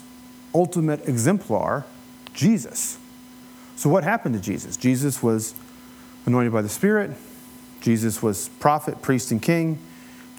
[0.54, 1.86] ultimate exemplar,
[2.34, 2.98] Jesus.
[3.76, 4.76] So, what happened to Jesus?
[4.76, 5.54] Jesus was
[6.26, 7.12] anointed by the Spirit,
[7.82, 9.80] Jesus was prophet, priest, and king.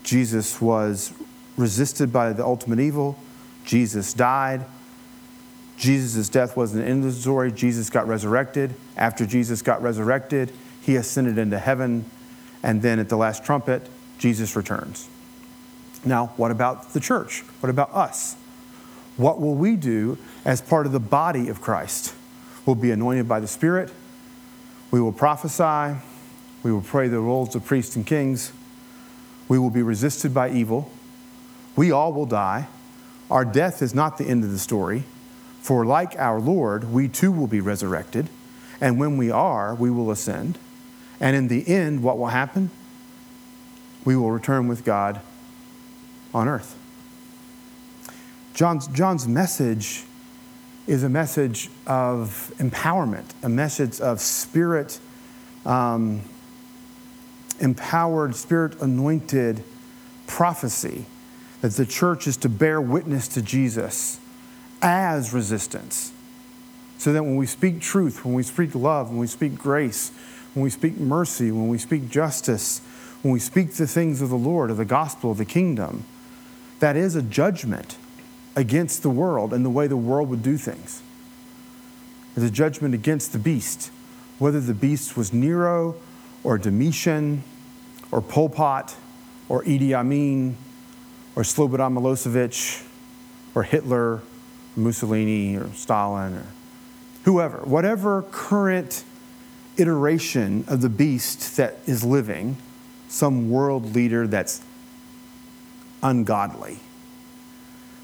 [0.02, 1.12] Jesus was
[1.56, 3.18] resisted by the ultimate evil.
[3.64, 4.64] Jesus died.
[5.80, 7.50] Jesus' death wasn't an end of the story.
[7.50, 8.74] Jesus got resurrected.
[8.98, 10.52] After Jesus got resurrected,
[10.82, 12.04] he ascended into heaven.
[12.62, 15.08] And then at the last trumpet, Jesus returns.
[16.04, 17.40] Now, what about the church?
[17.60, 18.36] What about us?
[19.16, 22.14] What will we do as part of the body of Christ?
[22.66, 23.90] We'll be anointed by the Spirit.
[24.90, 25.98] We will prophesy.
[26.62, 28.52] We will pray the roles of priests and kings.
[29.48, 30.92] We will be resisted by evil.
[31.74, 32.68] We all will die.
[33.30, 35.04] Our death is not the end of the story.
[35.60, 38.28] For like our Lord, we too will be resurrected.
[38.80, 40.58] And when we are, we will ascend.
[41.20, 42.70] And in the end, what will happen?
[44.04, 45.20] We will return with God
[46.32, 46.76] on earth.
[48.54, 50.04] John's, John's message
[50.86, 54.98] is a message of empowerment, a message of spirit
[55.66, 56.22] um,
[57.60, 59.62] empowered, spirit anointed
[60.26, 61.04] prophecy
[61.60, 64.19] that the church is to bear witness to Jesus
[64.82, 66.12] as resistance.
[66.98, 70.12] So that when we speak truth, when we speak love, when we speak grace,
[70.54, 72.80] when we speak mercy, when we speak justice,
[73.22, 76.04] when we speak the things of the Lord, of the gospel, of the kingdom,
[76.80, 77.96] that is a judgment
[78.56, 81.02] against the world and the way the world would do things.
[82.36, 83.90] It's a judgment against the beast,
[84.38, 85.96] whether the beast was Nero
[86.42, 87.42] or Domitian
[88.10, 88.96] or Pol Pot
[89.48, 90.56] or Idi Amin
[91.36, 92.86] or Slobodan Milosevic
[93.54, 94.22] or Hitler,
[94.76, 96.46] Mussolini or Stalin or
[97.24, 99.04] whoever, whatever current
[99.76, 102.56] iteration of the beast that is living,
[103.08, 104.62] some world leader that's
[106.02, 106.78] ungodly.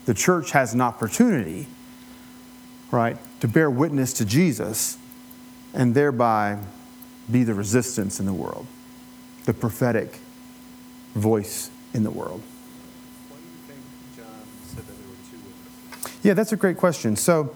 [0.07, 1.67] The church has an opportunity,
[2.91, 4.99] right, to bear witness to Jesus
[5.75, 6.59] and thereby
[7.31, 8.67] be the resistance in the world,
[9.45, 10.21] the prophetic
[11.15, 12.43] voice in the world.
[13.29, 13.81] Why do you think
[14.17, 14.27] John
[14.65, 16.16] said that there were two witnesses?
[16.27, 17.15] Yeah, that's a great question.
[17.15, 17.55] So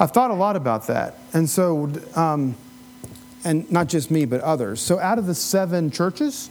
[0.00, 1.20] I've thought a lot about that.
[1.32, 2.56] And so, um,
[3.44, 4.80] and not just me, but others.
[4.80, 6.50] So out of the seven churches,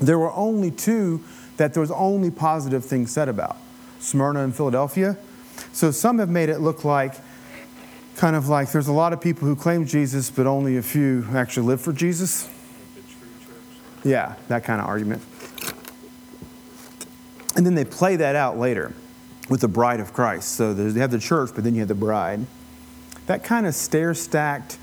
[0.00, 1.24] there were only two
[1.56, 3.56] that there was only positive things said about
[3.98, 5.18] Smyrna and Philadelphia.
[5.72, 7.14] So some have made it look like
[8.14, 11.26] kind of like there's a lot of people who claim Jesus, but only a few
[11.34, 12.48] actually live for Jesus.
[14.04, 15.20] Yeah, that kind of argument.
[17.56, 18.94] And then they play that out later
[19.50, 20.52] with the bride of Christ.
[20.52, 22.46] So you have the church, but then you have the bride.
[23.26, 24.78] That kind of stair stacked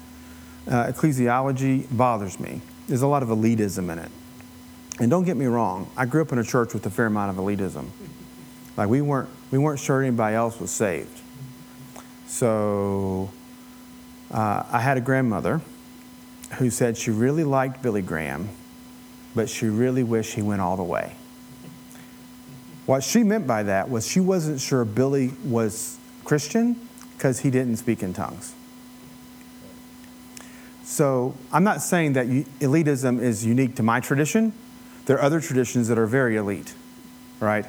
[0.68, 2.62] uh, ecclesiology bothers me.
[2.88, 4.12] There's a lot of elitism in it.
[5.00, 7.38] And don't get me wrong, I grew up in a church with a fair amount
[7.38, 7.88] of elitism.
[8.76, 11.22] Like we weren't, we weren't sure anybody else was saved.
[12.28, 13.32] So
[14.32, 15.62] uh, I had a grandmother
[16.56, 18.50] who said she really liked Billy Graham,
[19.34, 21.16] but she really wished he went all the way.
[22.88, 27.76] What she meant by that was she wasn't sure Billy was Christian because he didn't
[27.78, 28.56] speak in tongues.
[30.84, 34.54] So I'm not saying that elitism is unique to my tradition.
[35.06, 36.74] There are other traditions that are very elite,
[37.42, 37.66] right?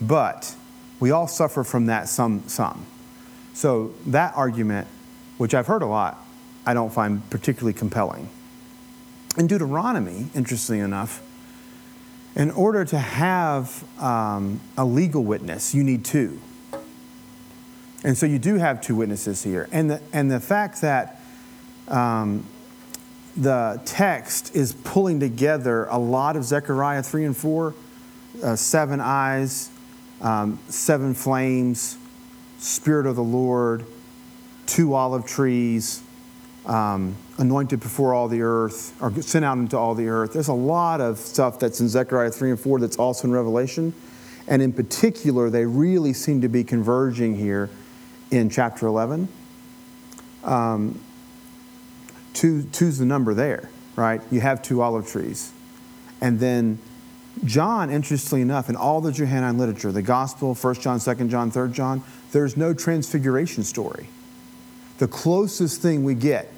[0.00, 0.54] But
[1.00, 2.86] we all suffer from that some some.
[3.54, 4.86] So that argument,
[5.38, 6.24] which I've heard a lot,
[6.64, 8.28] I don't find particularly compelling.
[9.36, 11.20] In Deuteronomy, interestingly enough,
[12.34, 16.40] in order to have um, a legal witness, you need two.
[18.04, 19.68] And so you do have two witnesses here.
[19.70, 21.20] And the, and the fact that
[21.88, 22.46] um,
[23.36, 27.74] the text is pulling together a lot of Zechariah 3 and 4
[28.42, 29.70] uh, seven eyes,
[30.20, 31.98] um, seven flames,
[32.58, 33.84] Spirit of the Lord,
[34.66, 36.02] two olive trees,
[36.66, 40.32] um, anointed before all the earth, or sent out into all the earth.
[40.32, 43.92] There's a lot of stuff that's in Zechariah 3 and 4 that's also in Revelation.
[44.48, 47.70] And in particular, they really seem to be converging here
[48.30, 49.28] in chapter 11.
[50.44, 51.00] Um,
[52.32, 54.20] two, two's the number there, right?
[54.30, 55.52] You have two olive trees.
[56.20, 56.78] And then
[57.44, 61.72] John, interestingly enough, in all the Johannine literature, the Gospel, 1 John, 2 John, 3
[61.72, 62.02] John,
[62.32, 64.08] there's no transfiguration story.
[64.98, 66.52] The closest thing we get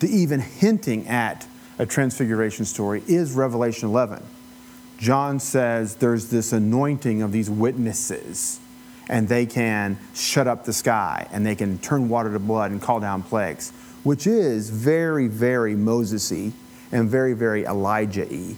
[0.00, 1.46] to even hinting at
[1.78, 4.22] a transfiguration story is Revelation 11.
[4.98, 8.60] John says there's this anointing of these witnesses,
[9.08, 12.80] and they can shut up the sky, and they can turn water to blood and
[12.80, 13.72] call down plagues,
[14.04, 16.52] which is very, very Moses-y
[16.92, 18.54] and very, very Elijah-y,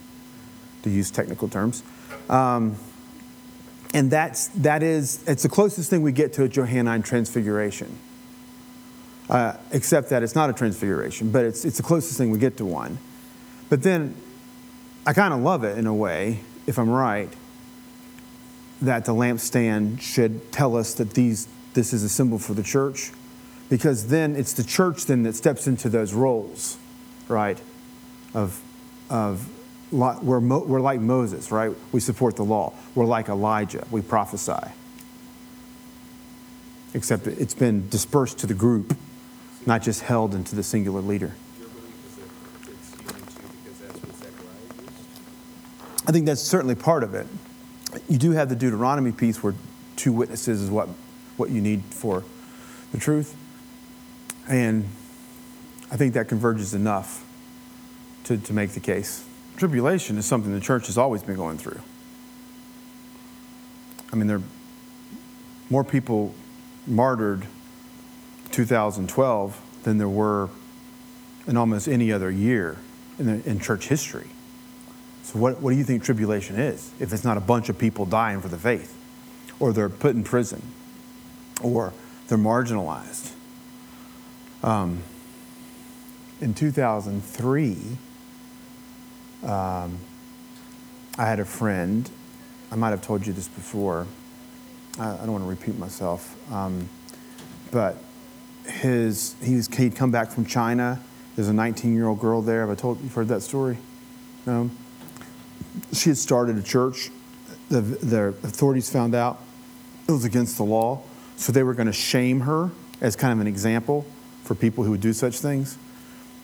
[0.82, 1.82] to use technical terms.
[2.28, 2.76] Um,
[3.94, 7.96] and that's, that is, it's the closest thing we get to a Johannine transfiguration.
[9.30, 12.58] Uh, except that it's not a transfiguration, but it's, it's the closest thing we get
[12.58, 12.98] to one.
[13.70, 14.14] But then
[15.06, 17.32] I kind of love it in a way, if I'm right,
[18.82, 23.12] that the lampstand should tell us that these, this is a symbol for the church,
[23.70, 26.76] because then it's the church then that steps into those roles,
[27.26, 27.58] right?
[28.34, 28.60] Of,
[29.08, 29.48] of
[29.90, 31.74] we're, we're like Moses, right?
[31.92, 32.74] We support the law.
[32.94, 33.86] We're like Elijah.
[33.90, 34.70] We prophesy.
[36.92, 38.96] Except it's been dispersed to the group,
[39.66, 41.34] not just held into the singular leader.
[46.06, 47.26] I think that's certainly part of it.
[48.08, 49.54] You do have the Deuteronomy piece where
[49.96, 50.88] two witnesses is what,
[51.36, 52.24] what you need for
[52.92, 53.36] the truth.
[54.48, 54.84] And
[55.90, 57.24] I think that converges enough
[58.24, 59.24] to, to make the case.
[59.56, 61.80] Tribulation is something the church has always been going through.
[64.12, 64.42] I mean, there are
[65.70, 66.34] more people
[66.86, 67.46] martyred
[68.54, 70.48] 2012 than there were
[71.46, 72.76] in almost any other year
[73.18, 74.28] in, the, in church history.
[75.24, 78.06] So, what, what do you think tribulation is if it's not a bunch of people
[78.06, 78.96] dying for the faith,
[79.58, 80.62] or they're put in prison,
[81.62, 81.92] or
[82.28, 83.32] they're marginalized?
[84.62, 85.02] Um,
[86.40, 87.76] in 2003,
[89.42, 89.98] um,
[91.18, 92.08] I had a friend.
[92.70, 94.06] I might have told you this before.
[94.98, 96.36] I, I don't want to repeat myself.
[96.52, 96.88] Um,
[97.70, 97.96] but
[98.66, 101.00] his, he was, he'd come back from China.
[101.36, 102.60] There's a 19 year old girl there.
[102.60, 103.78] Have I told you've heard that story?
[104.46, 104.70] No.
[105.92, 107.10] She had started a church.
[107.68, 109.40] The, the authorities found out
[110.06, 111.02] it was against the law,
[111.36, 114.06] so they were going to shame her as kind of an example
[114.44, 115.78] for people who would do such things.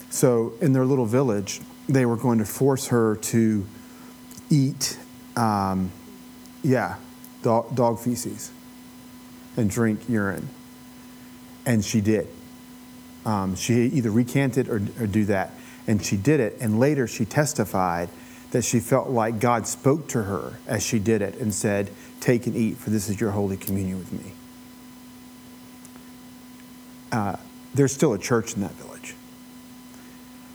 [0.09, 3.67] So in their little village, they were going to force her to
[4.49, 4.99] eat,
[5.37, 5.93] um,
[6.63, 6.97] yeah,
[7.43, 8.51] dog, dog feces
[9.57, 10.49] and drink urine.
[11.67, 12.29] And she did.
[13.25, 15.53] Um, she either recanted or, or do that.
[15.87, 16.57] And she did it.
[16.61, 18.09] And later she testified
[18.51, 21.91] that she felt like God spoke to her as she did it and said,
[22.21, 24.33] Take and eat, for this is your holy communion with me.
[27.13, 27.37] Uh,
[27.75, 29.15] there's still a church in that village.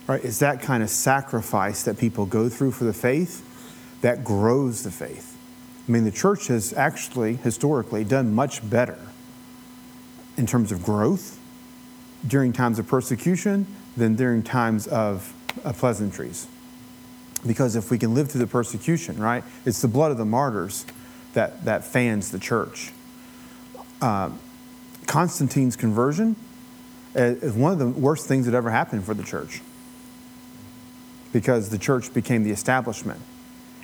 [0.07, 0.23] Right?
[0.23, 3.43] It's that kind of sacrifice that people go through for the faith
[4.01, 5.35] that grows the faith.
[5.87, 8.99] I mean, the church has actually, historically, done much better
[10.37, 11.39] in terms of growth
[12.27, 15.33] during times of persecution than during times of,
[15.77, 16.47] pleasantries.
[17.47, 20.85] Because if we can live through the persecution, right, it's the blood of the martyrs
[21.33, 22.91] that, that fans the church.
[24.01, 24.31] Uh,
[25.05, 26.35] Constantine's conversion
[27.13, 29.61] is one of the worst things that ever happened for the church
[31.31, 33.21] because the church became the establishment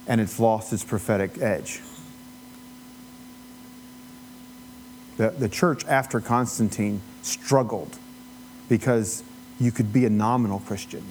[0.07, 1.81] and it's lost its prophetic edge.
[5.21, 7.95] The, the church after Constantine struggled
[8.67, 9.23] because
[9.59, 11.03] you could be a nominal Christian,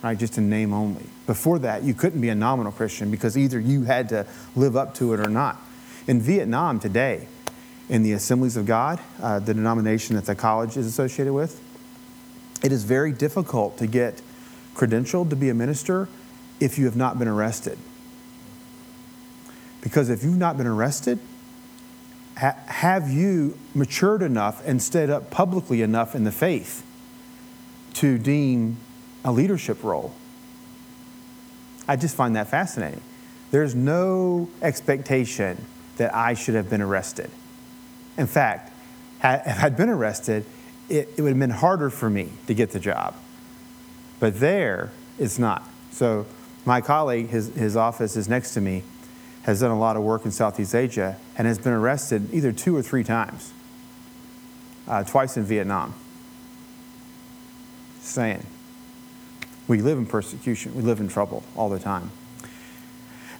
[0.00, 0.16] right?
[0.16, 1.06] Just in name only.
[1.26, 4.94] Before that, you couldn't be a nominal Christian because either you had to live up
[4.94, 5.60] to it or not.
[6.06, 7.26] In Vietnam today,
[7.88, 11.60] in the Assemblies of God, uh, the denomination that the college is associated with,
[12.62, 14.22] it is very difficult to get
[14.76, 16.08] credentialed to be a minister
[16.60, 17.76] if you have not been arrested.
[19.80, 21.18] Because if you've not been arrested,
[22.36, 26.84] ha- have you matured enough and stood up publicly enough in the faith
[27.94, 28.76] to deem
[29.24, 30.14] a leadership role?
[31.88, 33.02] I just find that fascinating.
[33.50, 35.64] There's no expectation
[35.96, 37.30] that I should have been arrested.
[38.16, 38.72] In fact,
[39.22, 40.44] if I'd been arrested,
[40.88, 43.14] it, it would have been harder for me to get the job.
[44.18, 45.68] But there, it's not.
[45.90, 46.26] So,
[46.64, 48.82] my colleague, his, his office is next to me,
[49.42, 52.76] has done a lot of work in Southeast Asia and has been arrested either two
[52.76, 53.52] or three times,
[54.86, 55.94] uh, twice in Vietnam.
[58.00, 58.44] saying.
[59.68, 62.10] We live in persecution, we live in trouble all the time.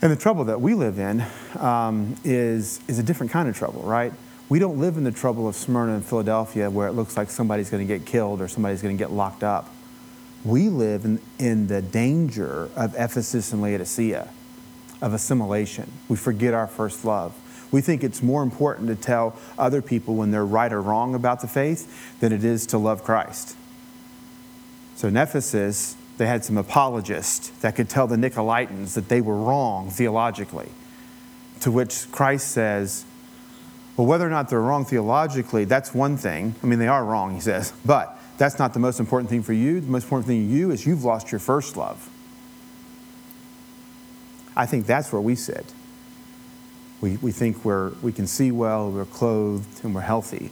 [0.02, 1.24] And the trouble that we live in
[1.58, 4.12] um, is, is a different kind of trouble, right?
[4.48, 7.68] We don't live in the trouble of Smyrna and Philadelphia where it looks like somebody's
[7.68, 9.68] going to get killed or somebody's going to get locked up.
[10.44, 14.28] We live in, in the danger of Ephesus and Laodicea,
[15.00, 15.90] of assimilation.
[16.08, 17.34] We forget our first love.
[17.72, 21.40] We think it's more important to tell other people when they're right or wrong about
[21.40, 23.56] the faith than it is to love Christ.
[24.96, 29.36] So in Ephesus, they had some apologists that could tell the Nicolaitans that they were
[29.36, 30.68] wrong theologically.
[31.60, 33.06] To which Christ says,
[33.96, 36.54] well, whether or not they're wrong theologically, that's one thing.
[36.62, 37.72] I mean, they are wrong, he says.
[37.84, 39.80] But that's not the most important thing for you.
[39.80, 42.09] The most important thing to you is you've lost your first love.
[44.56, 45.72] I think that's where we sit.
[47.00, 50.50] We, we think we're, we can see well, we're clothed, and we're healthy.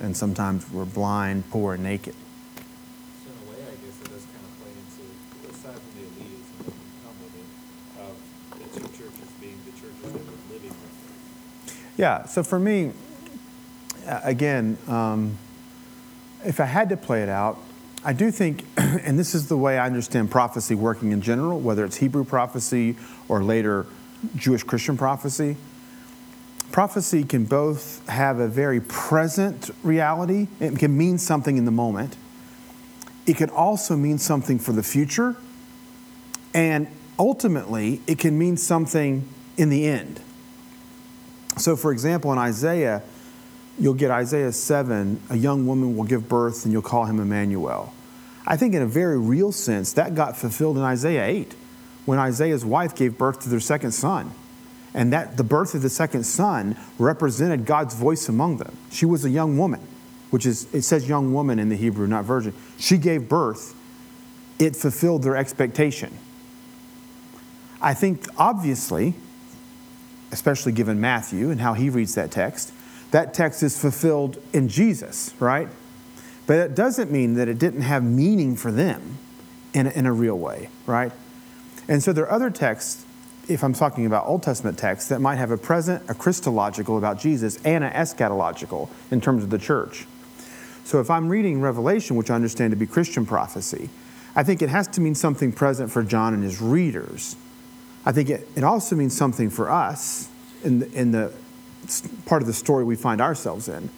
[0.00, 2.14] And sometimes we're blind, poor, and naked.
[3.24, 5.02] So in a way, I guess it does kind of play into,
[5.50, 7.46] aside from the elitism that can come with it,
[8.00, 8.14] of
[8.58, 11.94] the two churches being the churches that we're living with.
[11.96, 12.92] Yeah, so for me,
[14.06, 15.38] again, um,
[16.44, 17.58] if I had to play it out,
[18.04, 18.64] I do think,
[19.02, 22.96] and this is the way I understand prophecy working in general, whether it's Hebrew prophecy
[23.28, 23.86] or later
[24.34, 25.56] Jewish Christian prophecy,
[26.72, 32.16] prophecy can both have a very present reality, it can mean something in the moment,
[33.26, 35.36] it can also mean something for the future,
[36.54, 36.88] and
[37.18, 40.20] ultimately, it can mean something in the end.
[41.58, 43.02] So, for example, in Isaiah,
[43.78, 47.92] you'll get Isaiah 7, a young woman will give birth and you'll call him Emmanuel.
[48.50, 51.54] I think, in a very real sense, that got fulfilled in Isaiah 8
[52.06, 54.32] when Isaiah's wife gave birth to their second son.
[54.94, 58.74] And that the birth of the second son represented God's voice among them.
[58.90, 59.86] She was a young woman,
[60.30, 62.54] which is, it says young woman in the Hebrew, not virgin.
[62.78, 63.74] She gave birth,
[64.58, 66.16] it fulfilled their expectation.
[67.82, 69.12] I think, obviously,
[70.32, 72.72] especially given Matthew and how he reads that text,
[73.10, 75.68] that text is fulfilled in Jesus, right?
[76.48, 79.18] But it doesn't mean that it didn't have meaning for them
[79.74, 81.12] in a, in a real way, right?
[81.86, 83.04] And so there are other texts,
[83.48, 87.20] if I'm talking about Old Testament texts, that might have a present, a Christological about
[87.20, 90.06] Jesus, and an eschatological in terms of the church.
[90.84, 93.90] So if I'm reading Revelation, which I understand to be Christian prophecy,
[94.34, 97.36] I think it has to mean something present for John and his readers.
[98.06, 100.30] I think it, it also means something for us
[100.64, 101.30] in the, in the
[102.24, 103.90] part of the story we find ourselves in.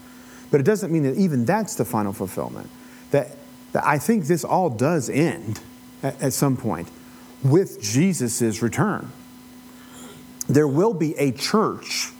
[0.51, 2.69] But it doesn't mean that even that's the final fulfillment.
[3.11, 3.37] That,
[3.73, 5.61] that I think this all does end
[6.03, 6.89] at, at some point
[7.43, 9.13] with Jesus' return.
[10.49, 12.11] There will be a church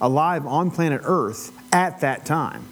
[0.00, 2.64] alive on planet Earth at that time.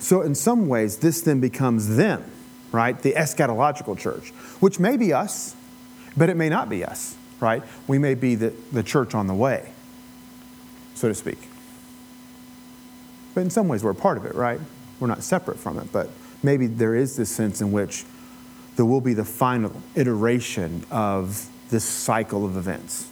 [0.00, 2.24] So, in some ways, this then becomes them,
[2.72, 3.00] right?
[3.00, 4.30] The eschatological church,
[4.60, 5.56] which may be us,
[6.16, 7.62] but it may not be us, right?
[7.86, 9.72] We may be the, the church on the way,
[10.94, 11.48] so to speak.
[13.38, 14.58] But in some ways, we're a part of it, right?
[14.98, 16.10] We're not separate from it, but
[16.42, 18.04] maybe there is this sense in which
[18.74, 23.07] there will be the final iteration of this cycle of events.